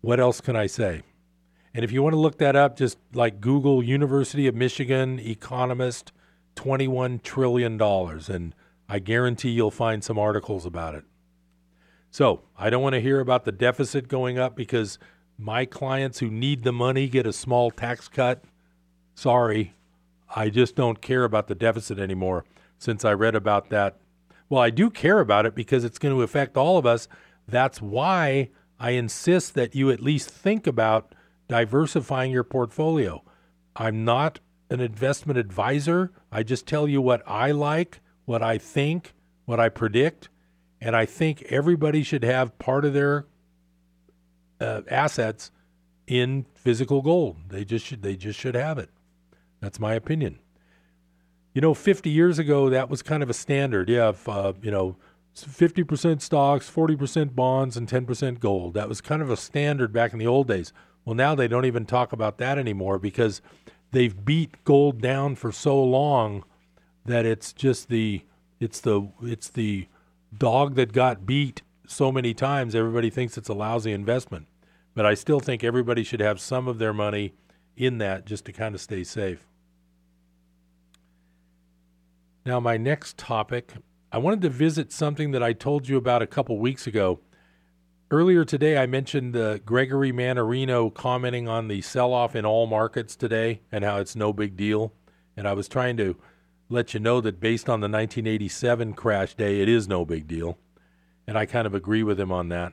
[0.00, 1.02] What else can I say?
[1.74, 6.12] And if you want to look that up, just like Google University of Michigan economist,
[6.54, 7.80] $21 trillion.
[7.82, 8.54] And
[8.88, 11.04] I guarantee you'll find some articles about it.
[12.10, 15.00] So I don't want to hear about the deficit going up because
[15.38, 18.44] my clients who need the money get a small tax cut.
[19.14, 19.74] Sorry,
[20.34, 22.44] I just don't care about the deficit anymore
[22.78, 23.98] since I read about that
[24.48, 27.08] well, I do care about it because it's going to affect all of us.
[27.48, 31.14] That's why I insist that you at least think about
[31.48, 33.22] diversifying your portfolio.
[33.76, 36.12] I'm not an investment advisor.
[36.30, 39.14] I just tell you what I like, what I think,
[39.44, 40.28] what I predict,
[40.80, 43.26] and I think everybody should have part of their
[44.60, 45.50] uh, assets
[46.06, 47.36] in physical gold.
[47.48, 48.90] They just should they just should have it.
[49.60, 50.38] That's my opinion.
[51.54, 53.88] You know, 50 years ago, that was kind of a standard.
[53.88, 54.96] Yeah, uh, you know,
[55.36, 58.74] 50% stocks, 40% bonds, and 10% gold.
[58.74, 60.72] That was kind of a standard back in the old days.
[61.04, 63.40] Well, now they don't even talk about that anymore because
[63.92, 66.44] they've beat gold down for so long
[67.04, 68.22] that it's just the
[68.58, 69.86] it's the it's the
[70.36, 74.46] dog that got beat so many times everybody thinks it's a lousy investment.
[74.94, 77.34] But I still think everybody should have some of their money
[77.76, 79.46] in that just to kind of stay safe.
[82.46, 83.72] Now, my next topic,
[84.12, 87.20] I wanted to visit something that I told you about a couple weeks ago.
[88.10, 89.32] Earlier today, I mentioned
[89.64, 94.32] Gregory Mannarino commenting on the sell off in all markets today and how it's no
[94.32, 94.92] big deal.
[95.36, 96.16] And I was trying to
[96.68, 100.58] let you know that based on the 1987 crash day, it is no big deal.
[101.26, 102.72] And I kind of agree with him on that.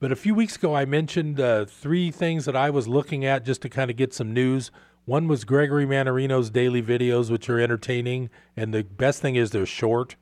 [0.00, 3.44] But a few weeks ago, I mentioned uh, three things that I was looking at
[3.44, 4.70] just to kind of get some news.
[5.06, 9.66] One was Gregory Mannarino's daily videos, which are entertaining, and the best thing is they're
[9.66, 10.16] short.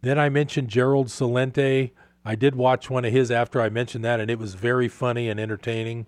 [0.00, 1.90] Then I mentioned Gerald Celente.
[2.24, 5.28] I did watch one of his after I mentioned that, and it was very funny
[5.28, 6.06] and entertaining.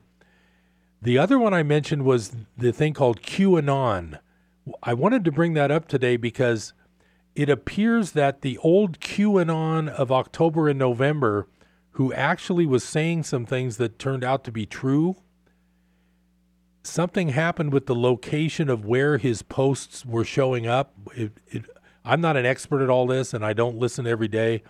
[1.03, 4.18] The other one I mentioned was the thing called QAnon.
[4.82, 6.72] I wanted to bring that up today because
[7.37, 11.47] it appears that the old QAnon of October and November,
[11.93, 15.16] who actually was saying some things that turned out to be true,
[16.82, 20.95] something happened with the location of where his posts were showing up.
[21.14, 21.64] It, it,
[22.07, 24.62] I'm not an expert at all this, and I don't listen every day,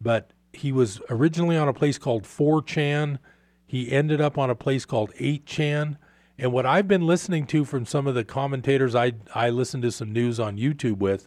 [0.00, 3.18] but he was originally on a place called 4chan.
[3.66, 5.96] He ended up on a place called 8chan.
[6.38, 9.90] And what I've been listening to from some of the commentators I, I listen to
[9.90, 11.26] some news on YouTube with,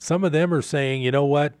[0.00, 1.54] some of them are saying, you know what?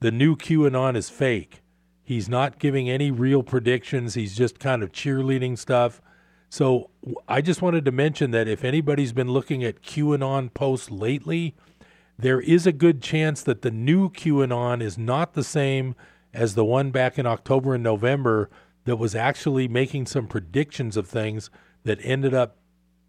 [0.00, 1.62] The new QAnon is fake.
[2.02, 4.14] He's not giving any real predictions.
[4.14, 6.02] He's just kind of cheerleading stuff.
[6.50, 6.90] So
[7.28, 11.54] I just wanted to mention that if anybody's been looking at QAnon posts lately,
[12.18, 15.94] there is a good chance that the new QAnon is not the same
[16.32, 18.50] as the one back in October and November
[18.86, 21.48] that was actually making some predictions of things
[21.84, 22.56] that ended up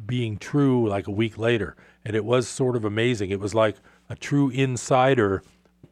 [0.06, 1.76] being true like a week later.
[2.06, 3.32] And it was sort of amazing.
[3.32, 3.78] It was like
[4.10, 5.42] a true insider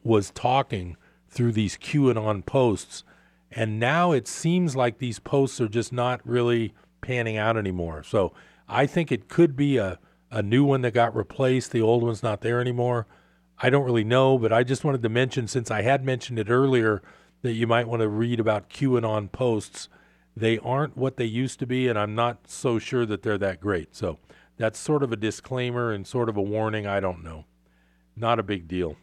[0.04, 0.98] was talking
[1.30, 3.04] through these QAnon posts.
[3.52, 8.04] And now it seems like these posts are just not really panning out anymore.
[8.04, 8.34] So
[8.68, 10.00] I think it could be a,
[10.32, 11.72] a new one that got replaced.
[11.72, 13.08] The old one's not there anymore.
[13.60, 16.50] I don't really know, but I just wanted to mention, since I had mentioned it
[16.50, 17.02] earlier,
[17.44, 19.90] that you might want to read about QAnon posts.
[20.36, 23.62] They aren't what they used to be, and I'm not so sure that they're that
[23.62, 23.96] great.
[23.96, 24.18] So
[24.58, 26.88] that's sort of a disclaimer and sort of a warning.
[26.88, 27.46] I don't know.
[28.16, 28.98] Not a big deal.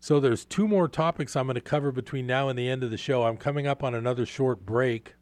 [0.00, 2.90] So there's two more topics I'm going to cover between now and the end of
[2.90, 3.24] the show.
[3.24, 5.14] I'm coming up on another short break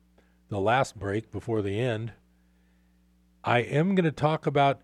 [0.53, 2.13] the last break before the end,
[3.43, 4.83] I am going to talk about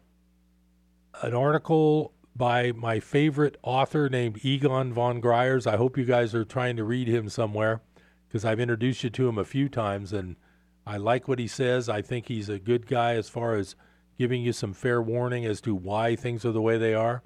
[1.21, 5.67] an article by my favorite author named Egon von Greyerz.
[5.67, 7.83] I hope you guys are trying to read him somewhere
[8.27, 10.37] because I've introduced you to him a few times and
[10.87, 11.91] I like what he says.
[11.91, 13.77] I think he's a good guy as far as
[14.19, 17.23] giving you some fair warning as to why things are the way they are.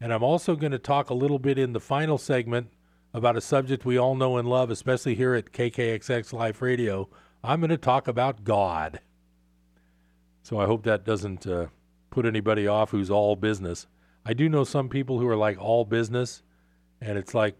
[0.00, 2.68] And I'm also going to talk a little bit in the final segment
[3.12, 7.08] about a subject we all know and love, especially here at KKXX Life Radio
[7.42, 9.00] I'm going to talk about God.
[10.42, 11.66] So I hope that doesn't uh,
[12.10, 13.86] put anybody off who's all business.
[14.24, 16.42] I do know some people who are like all business,
[17.00, 17.56] and it's like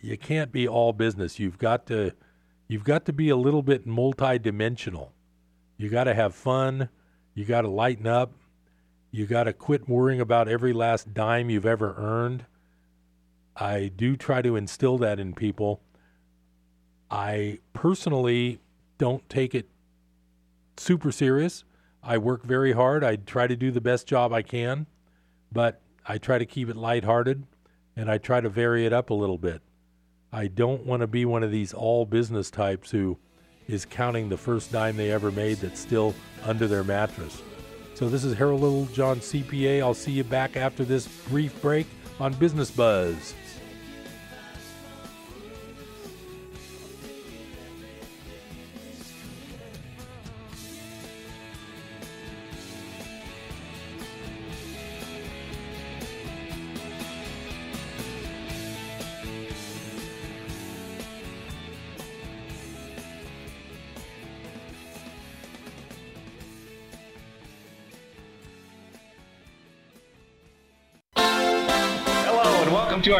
[0.00, 1.38] you can't be all business.
[1.38, 2.12] You've got to
[2.68, 5.10] you've got to be a little bit multidimensional.
[5.78, 6.88] You got to have fun.
[7.36, 8.32] You got to lighten up.
[9.10, 12.46] You got to quit worrying about every last dime you've ever earned.
[13.54, 15.82] I do try to instill that in people.
[17.10, 18.58] I personally
[18.96, 19.68] don't take it
[20.78, 21.64] super serious.
[22.02, 23.04] I work very hard.
[23.04, 24.86] I try to do the best job I can,
[25.52, 27.44] but I try to keep it lighthearted
[27.94, 29.60] and I try to vary it up a little bit.
[30.32, 33.18] I don't want to be one of these all business types who
[33.68, 36.14] is counting the first dime they ever made that's still
[36.44, 37.42] under their mattress.
[37.94, 39.80] So this is Harold Littlejohn CPA.
[39.80, 41.86] I'll see you back after this brief break
[42.20, 43.34] on Business Buzz.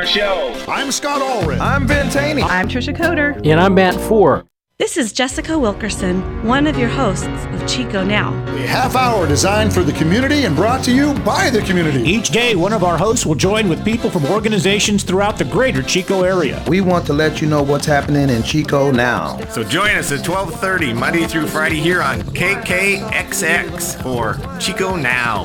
[0.06, 0.54] Show.
[0.68, 1.58] I'm Scott Allred.
[1.60, 2.42] I'm Ben Taney.
[2.42, 3.40] I'm Trisha Coder.
[3.44, 4.44] And I'm Matt Four.
[4.78, 8.34] This is Jessica Wilkerson, one of your hosts of Chico Now.
[8.56, 12.02] A half hour designed for the community and brought to you by the community.
[12.02, 15.82] Each day, one of our hosts will join with people from organizations throughout the greater
[15.82, 16.62] Chico area.
[16.68, 19.40] We want to let you know what's happening in Chico now.
[19.46, 25.44] So join us at 12:30 Monday through Friday here on KKXX for Chico Now.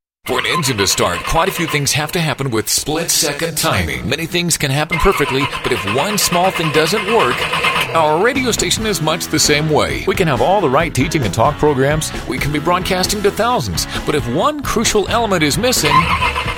[0.25, 3.57] For an engine to start, quite a few things have to happen with split second
[3.57, 4.07] timing.
[4.07, 7.35] Many things can happen perfectly, but if one small thing doesn't work,
[7.95, 10.03] our radio station is much the same way.
[10.05, 13.31] We can have all the right teaching and talk programs, we can be broadcasting to
[13.31, 15.91] thousands, but if one crucial element is missing,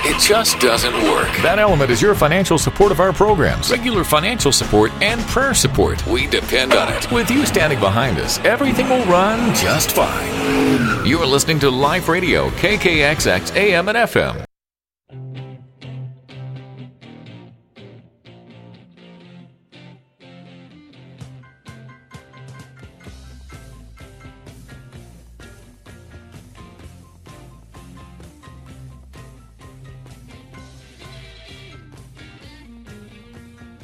[0.06, 1.30] It just doesn't work.
[1.38, 6.06] That element is your financial support of our programs, regular financial support, and prayer support.
[6.06, 7.10] We depend on it.
[7.10, 11.06] With you standing behind us, everything will run just fine.
[11.06, 14.44] You're listening to Life Radio, KKXX AM and FM.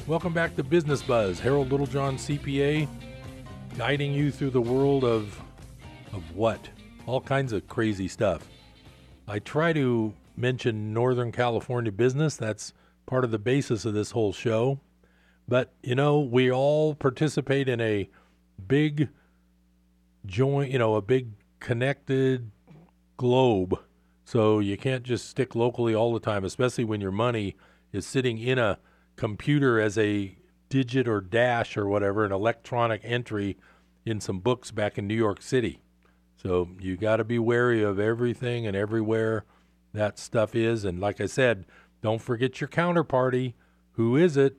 [0.09, 1.39] Welcome back to Business Buzz.
[1.39, 2.89] Harold Littlejohn, CPA,
[3.79, 5.41] guiding you through the world of
[6.13, 6.69] of what?
[7.07, 8.50] All kinds of crazy stuff.
[9.31, 12.37] I try to mention Northern California business.
[12.37, 12.73] That's
[13.07, 14.81] part of the basis of this whole show.
[15.47, 18.11] But, you know, we all participate in a
[18.67, 19.09] big
[20.27, 21.29] joint, you know, a big
[21.61, 22.51] connected
[23.19, 23.79] globe.
[24.25, 27.55] So you can't just stick locally all the time, especially when your money
[27.93, 28.81] is sitting in a
[29.15, 30.37] computer as a
[30.69, 33.57] digit or dash or whatever, an electronic entry
[34.05, 35.83] in some books back in New York City.
[36.43, 39.45] So you got to be wary of everything and everywhere
[39.93, 40.85] that stuff is.
[40.85, 41.67] And like I said,
[42.03, 43.55] don't forget your counterparty.
[43.93, 44.57] Who is it?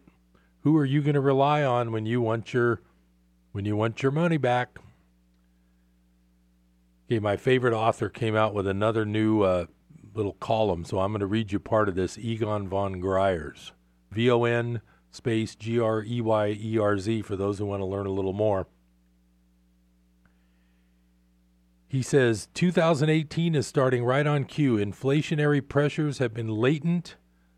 [0.62, 2.82] Who are you going to rely on when you want your
[3.52, 4.78] when you want your money back?
[7.08, 9.66] Okay, my favorite author came out with another new uh,
[10.14, 12.18] little column, so I'm going to read you part of this.
[12.18, 13.72] Egon von Greyerz.
[14.12, 17.82] V O N space G R E Y E R Z for those who want
[17.82, 18.68] to learn a little more.
[21.92, 24.78] He says 2018 is starting right on cue.
[24.78, 27.18] Inflationary pressures have been latent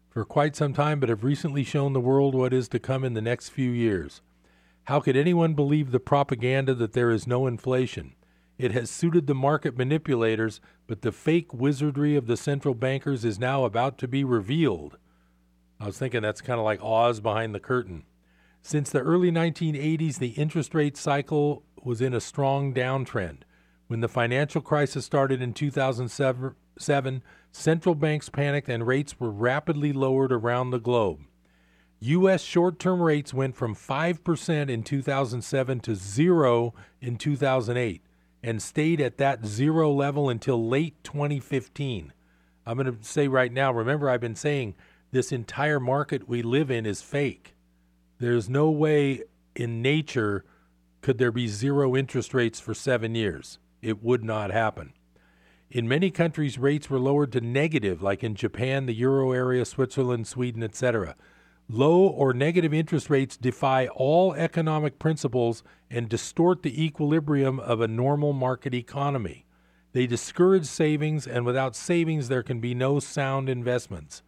[0.09, 3.13] for quite some time, but have recently shown the world what is to come in
[3.13, 4.23] the next few years.
[4.85, 8.15] How could anyone believe the propaganda that there is no inflation?
[8.57, 13.37] It has suited the market manipulators, but the fake wizardry of the central bankers is
[13.37, 14.97] now about to be revealed.
[15.79, 18.05] I was thinking that's kind of like Oz behind the curtain.
[18.63, 23.43] Since the early 1980s, the interest rate cycle was in a strong downtrend.
[23.87, 30.31] When the financial crisis started in 2007, central banks panicked and rates were rapidly lowered
[30.31, 31.19] around the globe.
[31.99, 32.41] U.S.
[32.41, 38.01] short term rates went from 5% in 2007 to zero in 2008
[38.43, 42.11] and stayed at that zero level until late 2015.
[42.65, 44.75] I'm going to say right now, remember, I've been saying
[45.11, 47.55] this entire market we live in is fake.
[48.19, 49.23] There's no way
[49.55, 50.43] in nature
[51.01, 53.59] could there be zero interest rates for seven years.
[53.83, 54.93] It would not happen.
[55.69, 60.27] In many countries, rates were lowered to negative, like in Japan, the euro area, Switzerland,
[60.27, 61.15] Sweden, etc.
[61.67, 67.87] Low or negative interest rates defy all economic principles and distort the equilibrium of a
[67.87, 69.45] normal market economy.
[69.93, 74.23] They discourage savings, and without savings, there can be no sound investments.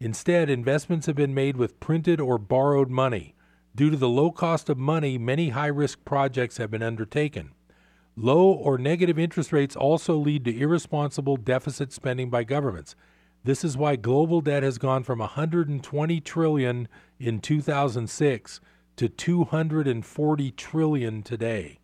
[0.00, 3.34] Instead, investments have been made with printed or borrowed money.
[3.74, 7.52] Due to the low cost of money, many high risk projects have been undertaken.
[8.16, 12.96] Low or negative interest rates also lead to irresponsible deficit spending by governments.
[13.44, 16.88] This is why global debt has gone from 120 trillion
[17.20, 18.60] in 2006
[18.96, 21.78] to 240 trillion today.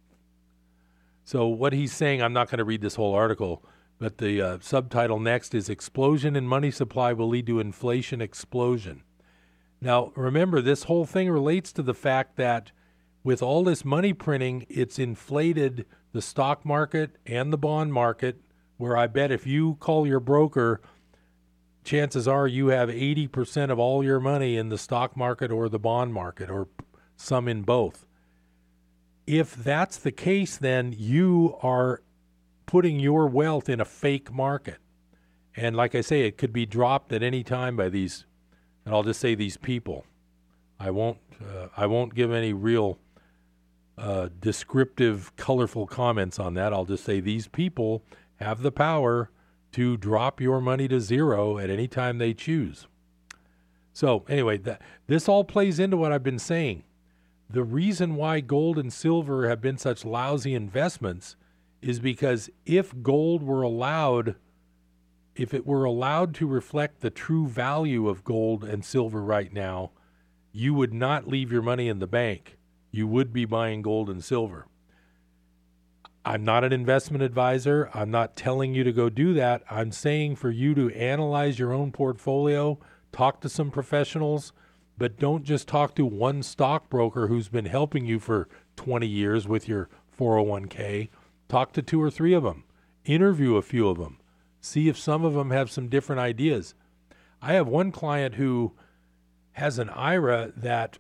[1.25, 3.63] So what he's saying, I'm not going to read this whole article,
[3.99, 9.05] but the uh, subtitle next is Explosion in Money Supply Will Lead to Inflation Explosion.
[9.81, 12.73] Now, remember, this whole thing relates to the fact that
[13.23, 18.41] with all this money printing, it's inflated the stock market and the bond market,
[18.77, 20.81] where I bet if you call your broker,
[21.85, 25.79] chances are you have 80% of all your money in the stock market or the
[25.79, 26.69] bond market, or
[27.17, 28.07] some in both.
[29.27, 32.03] If that's the case, then you are
[32.67, 34.79] putting your wealth in a fake market.
[35.55, 38.25] And like I say, it could be dropped at any time by these,
[38.85, 40.07] and I'll just say these people.
[40.81, 41.19] I won't.
[41.41, 42.99] Uh, I won't give any real
[43.99, 46.73] uh, descriptive, colorful comments on that.
[46.73, 48.03] I'll just say these people
[48.37, 49.31] have the power
[49.73, 52.87] to drop your money to zero at any time they choose.
[53.93, 56.85] So anyway, that, this all plays into what I've been saying.
[57.49, 61.37] The reason why gold and silver have been such lousy investments
[61.83, 64.37] is because if gold were allowed,
[65.35, 69.91] if it were allowed to reflect the true value of gold and silver right now,
[70.53, 72.57] you would not leave your money in the bank.
[72.93, 74.69] You would be buying gold and silver.
[76.25, 77.91] I'm not an investment advisor.
[77.93, 79.65] I'm not telling you to go do that.
[79.69, 82.79] I'm saying for you to analyze your own portfolio,
[83.11, 84.53] talk to some professionals,
[84.97, 89.67] but don't just talk to one stockbroker who's been helping you for 20 years with
[89.67, 91.09] your 401k
[91.53, 92.65] Talk to two or three of them,
[93.05, 94.19] interview a few of them,
[94.63, 96.75] see if some of them have some different ideas.
[97.43, 98.73] I have one client who
[99.53, 100.97] has an IRA that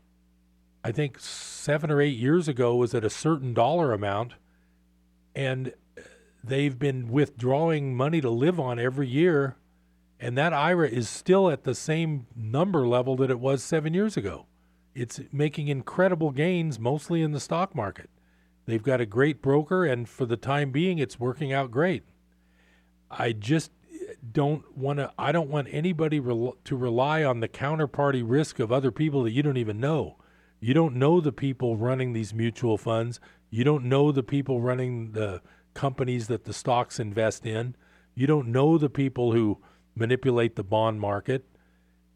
[0.84, 4.34] I think seven or eight years ago was at a certain dollar amount,
[5.34, 5.74] and
[6.42, 9.56] they've been withdrawing money to live on every year,
[10.18, 14.16] and that IRA is still at the same number level that it was seven years
[14.16, 14.46] ago.
[14.94, 18.10] It's making incredible gains, mostly in the stock market.
[18.66, 22.04] They've got a great broker, and for the time being, it's working out great.
[23.10, 23.70] I just
[24.32, 25.12] don't want to.
[25.18, 29.32] I don't want anybody rel- to rely on the counterparty risk of other people that
[29.32, 30.16] you don't even know.
[30.62, 33.18] You don't know the people running these mutual funds.
[33.50, 35.42] You don't know the people running the
[35.74, 37.74] companies that the stocks invest in.
[38.14, 39.58] You don't know the people who
[39.96, 41.44] manipulate the bond market.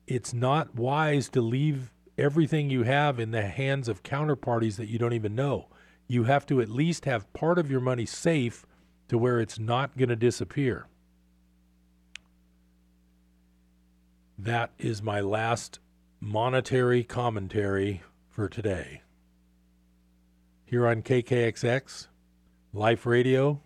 [0.07, 5.01] It's not wise to leave everything you have in the hands of counterparties that you
[5.01, 5.67] don't even know.
[6.07, 8.65] You have to at least have part of your money safe
[9.09, 10.87] to where it's not going to disappear.
[14.39, 15.81] That is my last
[16.21, 18.03] monetary commentary
[18.37, 19.01] for today.
[20.67, 22.09] Here on KKXX,
[22.75, 23.63] Life Radio,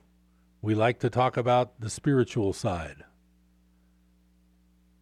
[0.63, 3.03] we like to talk about the spiritual side.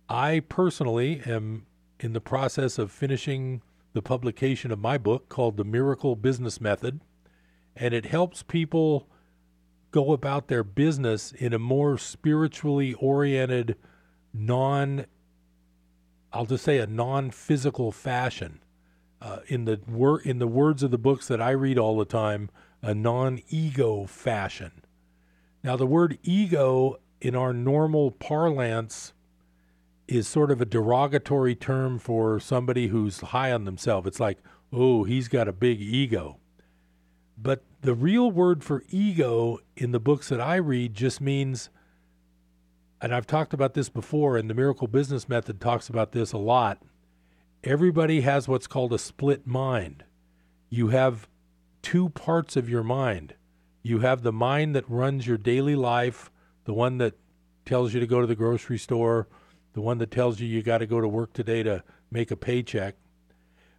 [0.09, 1.67] I personally am
[2.01, 3.61] in the process of finishing
[3.93, 7.03] the publication of my book called The Miracle Business Method,
[7.77, 9.07] and it helps people
[9.91, 13.77] go about their business in a more spiritually oriented,
[14.33, 15.05] non
[16.33, 18.61] I'll just say a non-physical fashion.
[19.21, 22.05] Uh, in the wor- in the words of the books that I read all the
[22.05, 22.51] time,
[22.83, 24.71] a non-ego fashion.
[25.65, 29.13] Now, the word ego in our normal parlance
[30.07, 34.07] is sort of a derogatory term for somebody who's high on themselves.
[34.07, 34.39] It's like,
[34.73, 36.39] oh, he's got a big ego.
[37.37, 41.71] But the real word for ego in the books that I read just means
[43.01, 46.39] and I've talked about this before, and the Miracle Business Method talks about this a
[46.39, 46.83] lot.
[47.65, 50.05] Everybody has what's called a split mind.
[50.71, 51.29] You have
[51.83, 53.35] two parts of your mind.
[53.83, 56.31] You have the mind that runs your daily life,
[56.65, 57.15] the one that
[57.65, 59.29] tells you to go to the grocery store,
[59.73, 62.37] the one that tells you you got to go to work today to make a
[62.37, 62.95] paycheck.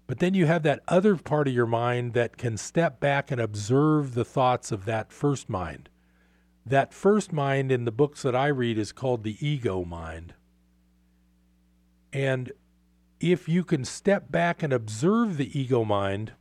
[0.08, 3.40] But then you have that other part of your mind that can step back and
[3.40, 5.88] observe the thoughts of that first mind.
[6.66, 10.34] That first mind in the books that I read is called the ego mind.
[12.12, 12.52] And
[13.20, 16.34] if you can step back and observe the ego mind,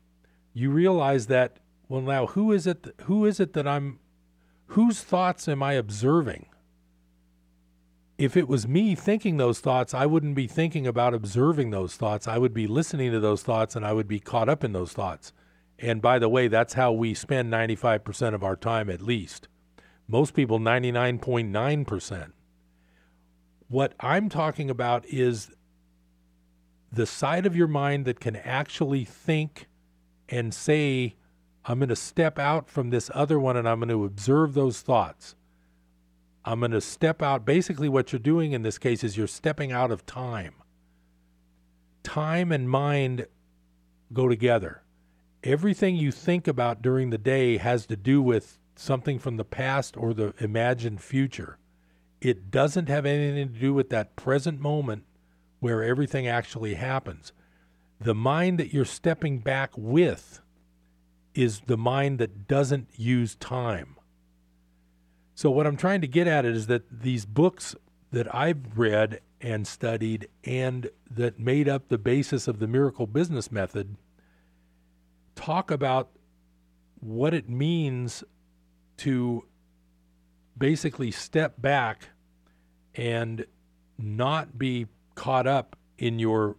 [0.52, 1.58] you realize that
[1.88, 3.98] well now who is it who is it that I'm
[4.68, 6.46] whose thoughts am I observing?
[8.16, 12.26] If it was me thinking those thoughts, I wouldn't be thinking about observing those thoughts.
[12.26, 14.92] I would be listening to those thoughts and I would be caught up in those
[14.92, 15.32] thoughts.
[15.78, 19.46] And by the way, that's how we spend 95% of our time at least.
[20.08, 22.32] Most people, 99.9%.
[23.68, 25.50] What I'm talking about is
[26.92, 29.66] the side of your mind that can actually think
[30.28, 31.16] and say,
[31.64, 34.80] I'm going to step out from this other one and I'm going to observe those
[34.80, 35.34] thoughts.
[36.44, 37.44] I'm going to step out.
[37.44, 40.54] Basically, what you're doing in this case is you're stepping out of time.
[42.02, 43.26] Time and mind
[44.12, 44.82] go together.
[45.44, 49.96] Everything you think about during the day has to do with something from the past
[49.96, 51.58] or the imagined future.
[52.20, 55.04] It doesn't have anything to do with that present moment
[55.60, 57.32] where everything actually happens.
[58.00, 60.40] The mind that you're stepping back with
[61.34, 63.96] is the mind that doesn't use time.
[65.34, 67.76] So, what I'm trying to get at is that these books
[68.10, 73.52] that I've read and studied and that made up the basis of the miracle business
[73.52, 73.96] method
[75.36, 76.08] talk about
[77.00, 78.24] what it means
[78.96, 79.44] to
[80.56, 82.08] basically step back
[82.94, 83.46] and
[83.96, 84.86] not be
[85.18, 86.56] caught up in your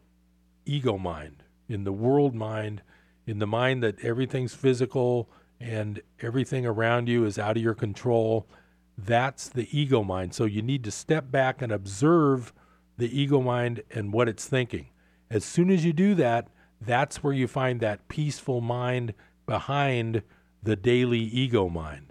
[0.65, 2.81] ego mind, in the world mind,
[3.25, 5.29] in the mind that everything's physical
[5.61, 8.49] and everything around you is out of your control.
[8.97, 10.33] That's the ego mind.
[10.33, 12.51] So you need to step back and observe
[12.97, 14.89] the ego mind and what it's thinking.
[15.29, 16.49] As soon as you do that,
[16.81, 19.13] that's where you find that peaceful mind
[19.45, 20.21] behind
[20.61, 22.08] the daily ego mind.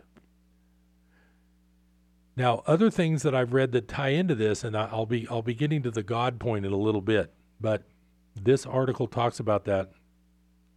[2.38, 5.54] Now, other things that I've read that tie into this, and I'll be I'll be
[5.54, 7.82] getting to the God point in a little bit, but
[8.40, 9.90] this article talks about that.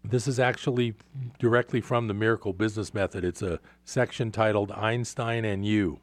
[0.03, 0.95] This is actually
[1.38, 3.24] directly from the Miracle Business Method.
[3.24, 5.99] It's a section titled Einstein and You.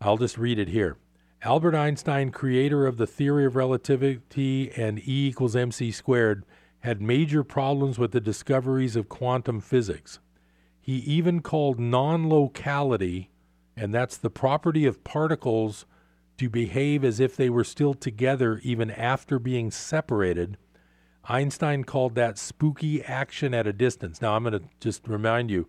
[0.00, 0.96] I'll just read it here.
[1.42, 6.46] Albert Einstein, creator of the theory of relativity and E equals mc squared,
[6.80, 10.20] had major problems with the discoveries of quantum physics.
[10.80, 13.28] He even called non locality
[13.76, 15.86] and that's the property of particles
[16.38, 20.58] to behave as if they were still together even after being separated.
[21.24, 24.20] Einstein called that spooky action at a distance.
[24.20, 25.68] Now, I'm going to just remind you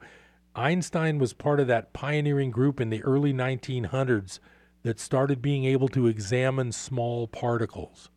[0.55, 4.39] Einstein was part of that pioneering group in the early 1900s
[4.83, 8.09] that started being able to examine small particles.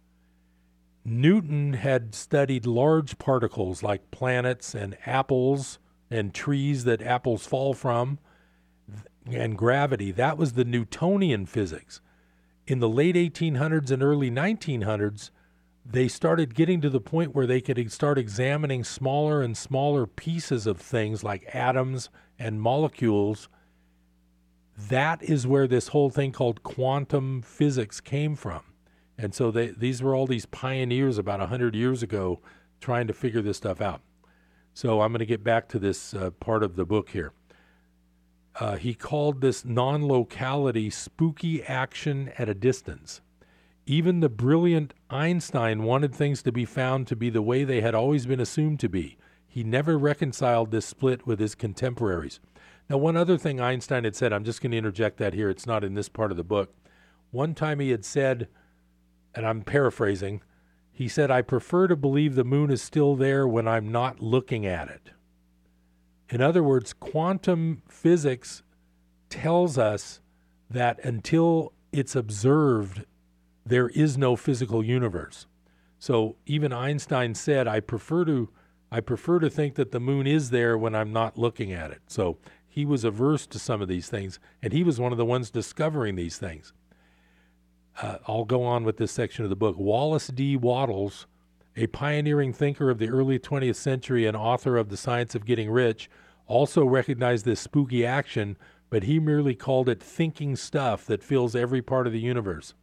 [1.04, 5.78] Newton had studied large particles like planets and apples
[6.10, 8.18] and trees that apples fall from
[9.30, 10.10] and gravity.
[10.10, 12.00] That was the Newtonian physics.
[12.66, 15.30] In the late 1800s and early 1900s,
[15.84, 20.66] they started getting to the point where they could start examining smaller and smaller pieces
[20.66, 23.48] of things like atoms and molecules.
[24.76, 28.62] That is where this whole thing called quantum physics came from.
[29.16, 32.40] And so they, these were all these pioneers about 100 years ago
[32.80, 34.02] trying to figure this stuff out.
[34.74, 37.32] So I'm going to get back to this uh, part of the book here.
[38.58, 43.20] Uh, he called this non locality spooky action at a distance.
[43.84, 47.94] Even the brilliant Einstein wanted things to be found to be the way they had
[47.94, 49.16] always been assumed to be.
[49.46, 52.40] He never reconciled this split with his contemporaries.
[52.88, 55.66] Now, one other thing Einstein had said, I'm just going to interject that here, it's
[55.66, 56.74] not in this part of the book.
[57.30, 58.48] One time he had said,
[59.34, 60.42] and I'm paraphrasing,
[60.92, 64.64] he said, I prefer to believe the moon is still there when I'm not looking
[64.64, 65.10] at it.
[66.28, 68.62] In other words, quantum physics
[69.28, 70.20] tells us
[70.68, 73.04] that until it's observed,
[73.64, 75.46] there is no physical universe.
[75.98, 78.48] So even Einstein said, I prefer to
[78.90, 82.02] I prefer to think that the moon is there when I'm not looking at it.
[82.06, 85.24] So he was averse to some of these things, and he was one of the
[85.24, 86.72] ones discovering these things.
[88.00, 89.76] Uh, I'll go on with this section of the book.
[89.76, 90.56] Wallace D.
[90.56, 91.26] Wattles,
[91.76, 95.70] a pioneering thinker of the early 20th century and author of The Science of Getting
[95.70, 96.08] Rich,
[96.46, 98.56] also recognized this spooky action,
[98.88, 102.74] but he merely called it thinking stuff that fills every part of the universe.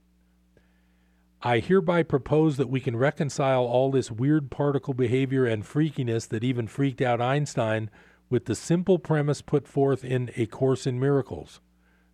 [1.41, 6.43] I hereby propose that we can reconcile all this weird particle behavior and freakiness that
[6.43, 7.89] even freaked out Einstein
[8.29, 11.59] with the simple premise put forth in A Course in Miracles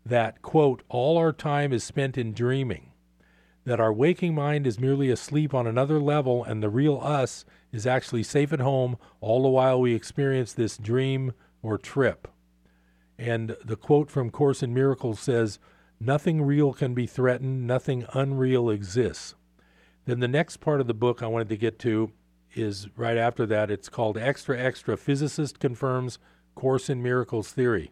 [0.05, 2.88] that, quote, all our time is spent in dreaming,
[3.69, 7.85] that our waking mind is merely asleep on another level and the real us is
[7.85, 12.27] actually safe at home all the while we experience this dream or trip.
[13.15, 15.59] And the quote from Course in Miracles says,
[15.99, 19.35] Nothing real can be threatened, nothing unreal exists.
[20.05, 22.11] Then the next part of the book I wanted to get to
[22.55, 23.69] is right after that.
[23.69, 26.17] It's called Extra Extra Physicist Confirms
[26.55, 27.91] Course in Miracles Theory.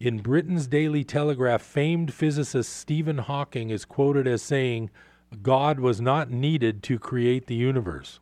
[0.00, 4.90] In Britain's Daily Telegraph, famed physicist Stephen Hawking is quoted as saying,
[5.42, 8.20] God was not needed to create the universe.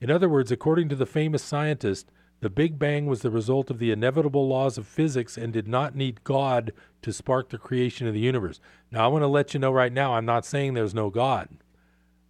[0.00, 3.80] In other words, according to the famous scientist, the Big Bang was the result of
[3.80, 6.72] the inevitable laws of physics and did not need God
[7.02, 8.60] to spark the creation of the universe.
[8.92, 11.48] Now, I want to let you know right now, I'm not saying there's no God.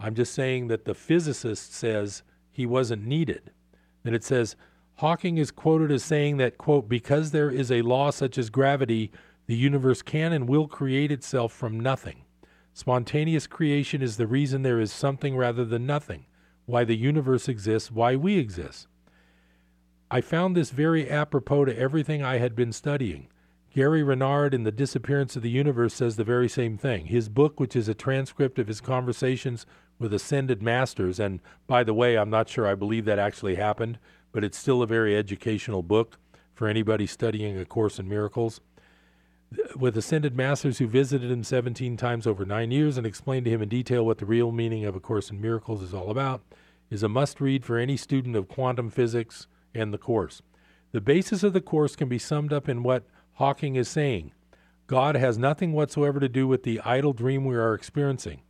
[0.00, 3.50] I'm just saying that the physicist says he wasn't needed.
[4.04, 4.56] Then it says,
[4.96, 9.10] Hawking is quoted as saying that, quote, because there is a law such as gravity,
[9.46, 12.24] the universe can and will create itself from nothing.
[12.72, 16.26] Spontaneous creation is the reason there is something rather than nothing,
[16.66, 18.86] why the universe exists, why we exist.
[20.10, 23.28] I found this very apropos to everything I had been studying.
[23.74, 27.06] Gary Renard in The Disappearance of the Universe says the very same thing.
[27.06, 29.66] His book, which is a transcript of his conversations
[29.98, 33.98] with ascended masters, and by the way, I'm not sure I believe that actually happened,
[34.34, 36.18] but it's still a very educational book
[36.54, 38.60] for anybody studying A Course in Miracles.
[39.76, 43.62] With ascended masters who visited him 17 times over nine years and explained to him
[43.62, 46.42] in detail what the real meaning of A Course in Miracles is all about,
[46.90, 50.42] is a must read for any student of quantum physics and the Course.
[50.90, 53.04] The basis of the Course can be summed up in what
[53.34, 54.32] Hawking is saying
[54.88, 58.42] God has nothing whatsoever to do with the idle dream we are experiencing.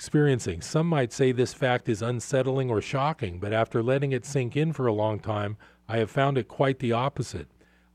[0.00, 0.62] Experiencing.
[0.62, 4.72] Some might say this fact is unsettling or shocking, but after letting it sink in
[4.72, 7.48] for a long time, I have found it quite the opposite.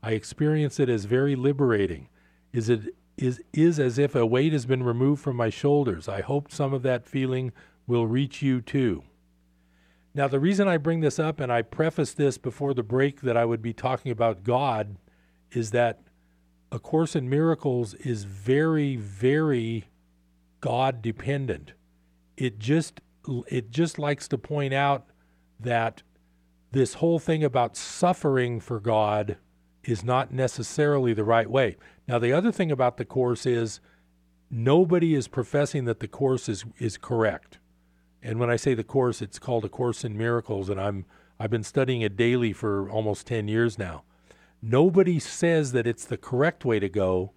[0.04, 2.08] I experience it as very liberating.
[2.52, 6.08] Is it is is as if a weight has been removed from my shoulders.
[6.08, 7.50] I hope some of that feeling
[7.88, 9.02] will reach you too.
[10.14, 13.36] Now, the reason I bring this up, and I preface this before the break that
[13.36, 14.96] I would be talking about God,
[15.50, 16.02] is that
[16.70, 19.86] a Course in Miracles is very, very
[20.60, 21.72] God dependent.
[22.36, 23.00] It just
[23.48, 25.06] it just likes to point out
[25.58, 26.02] that
[26.72, 29.36] this whole thing about suffering for God
[29.84, 31.76] is not necessarily the right way.
[32.06, 33.80] Now, the other thing about the Course is
[34.50, 37.58] nobody is professing that the Course is, is correct.
[38.22, 41.04] And when I say the Course, it's called A Course in Miracles, and I'm,
[41.38, 44.02] I've been studying it daily for almost 10 years now.
[44.60, 47.32] Nobody says that it's the correct way to go,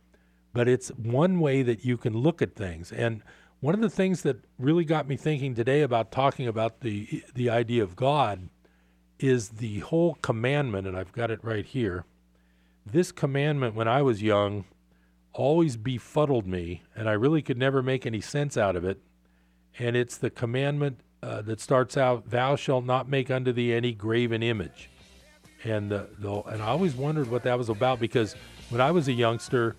[0.54, 2.92] but it's one way that you can look at things.
[2.92, 3.22] And
[3.62, 7.50] one of the things that really got me thinking today about talking about the the
[7.50, 8.50] idea of God
[9.20, 12.06] is the whole commandment, and I've got it right here.
[12.86, 14.64] This commandment, when I was young,
[15.34, 19.00] always befuddled me, and I really could never make any sense out of it.
[19.78, 23.92] And it's the commandment uh, that starts out, "Thou shalt not make unto thee any
[23.92, 24.90] graven image."
[25.66, 28.36] And the, the and I always wondered what that was about because
[28.70, 29.76] when I was a youngster,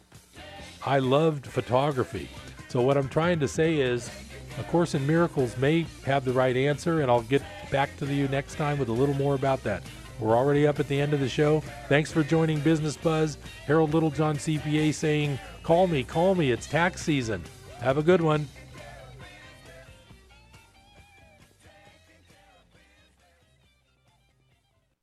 [0.84, 2.28] I loved photography.
[2.70, 4.08] So what I'm trying to say is,
[4.56, 8.28] A Course in Miracles may have the right answer, and I'll get back to you
[8.28, 9.82] next time with a little more about that.
[10.20, 11.64] We're already up at the end of the show.
[11.88, 13.38] Thanks for joining Business Buzz.
[13.66, 16.52] Harold Littlejohn, CPA, saying, Call me, call me.
[16.52, 17.42] It's tax season.
[17.80, 18.46] Have a good one.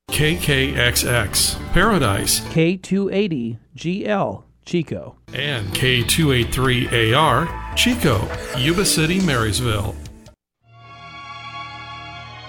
[0.09, 9.95] KKXX, Paradise, K280GL, Chico, and K283AR, Chico, Yuba City, Marysville.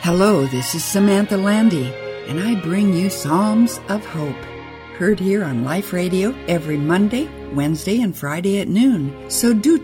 [0.00, 1.94] Hello, this is Samantha Landy,
[2.26, 4.34] and I bring you Psalms of Hope.
[4.96, 9.30] Heard here on Life Radio every Monday, Wednesday, and Friday at noon.
[9.30, 9.78] So do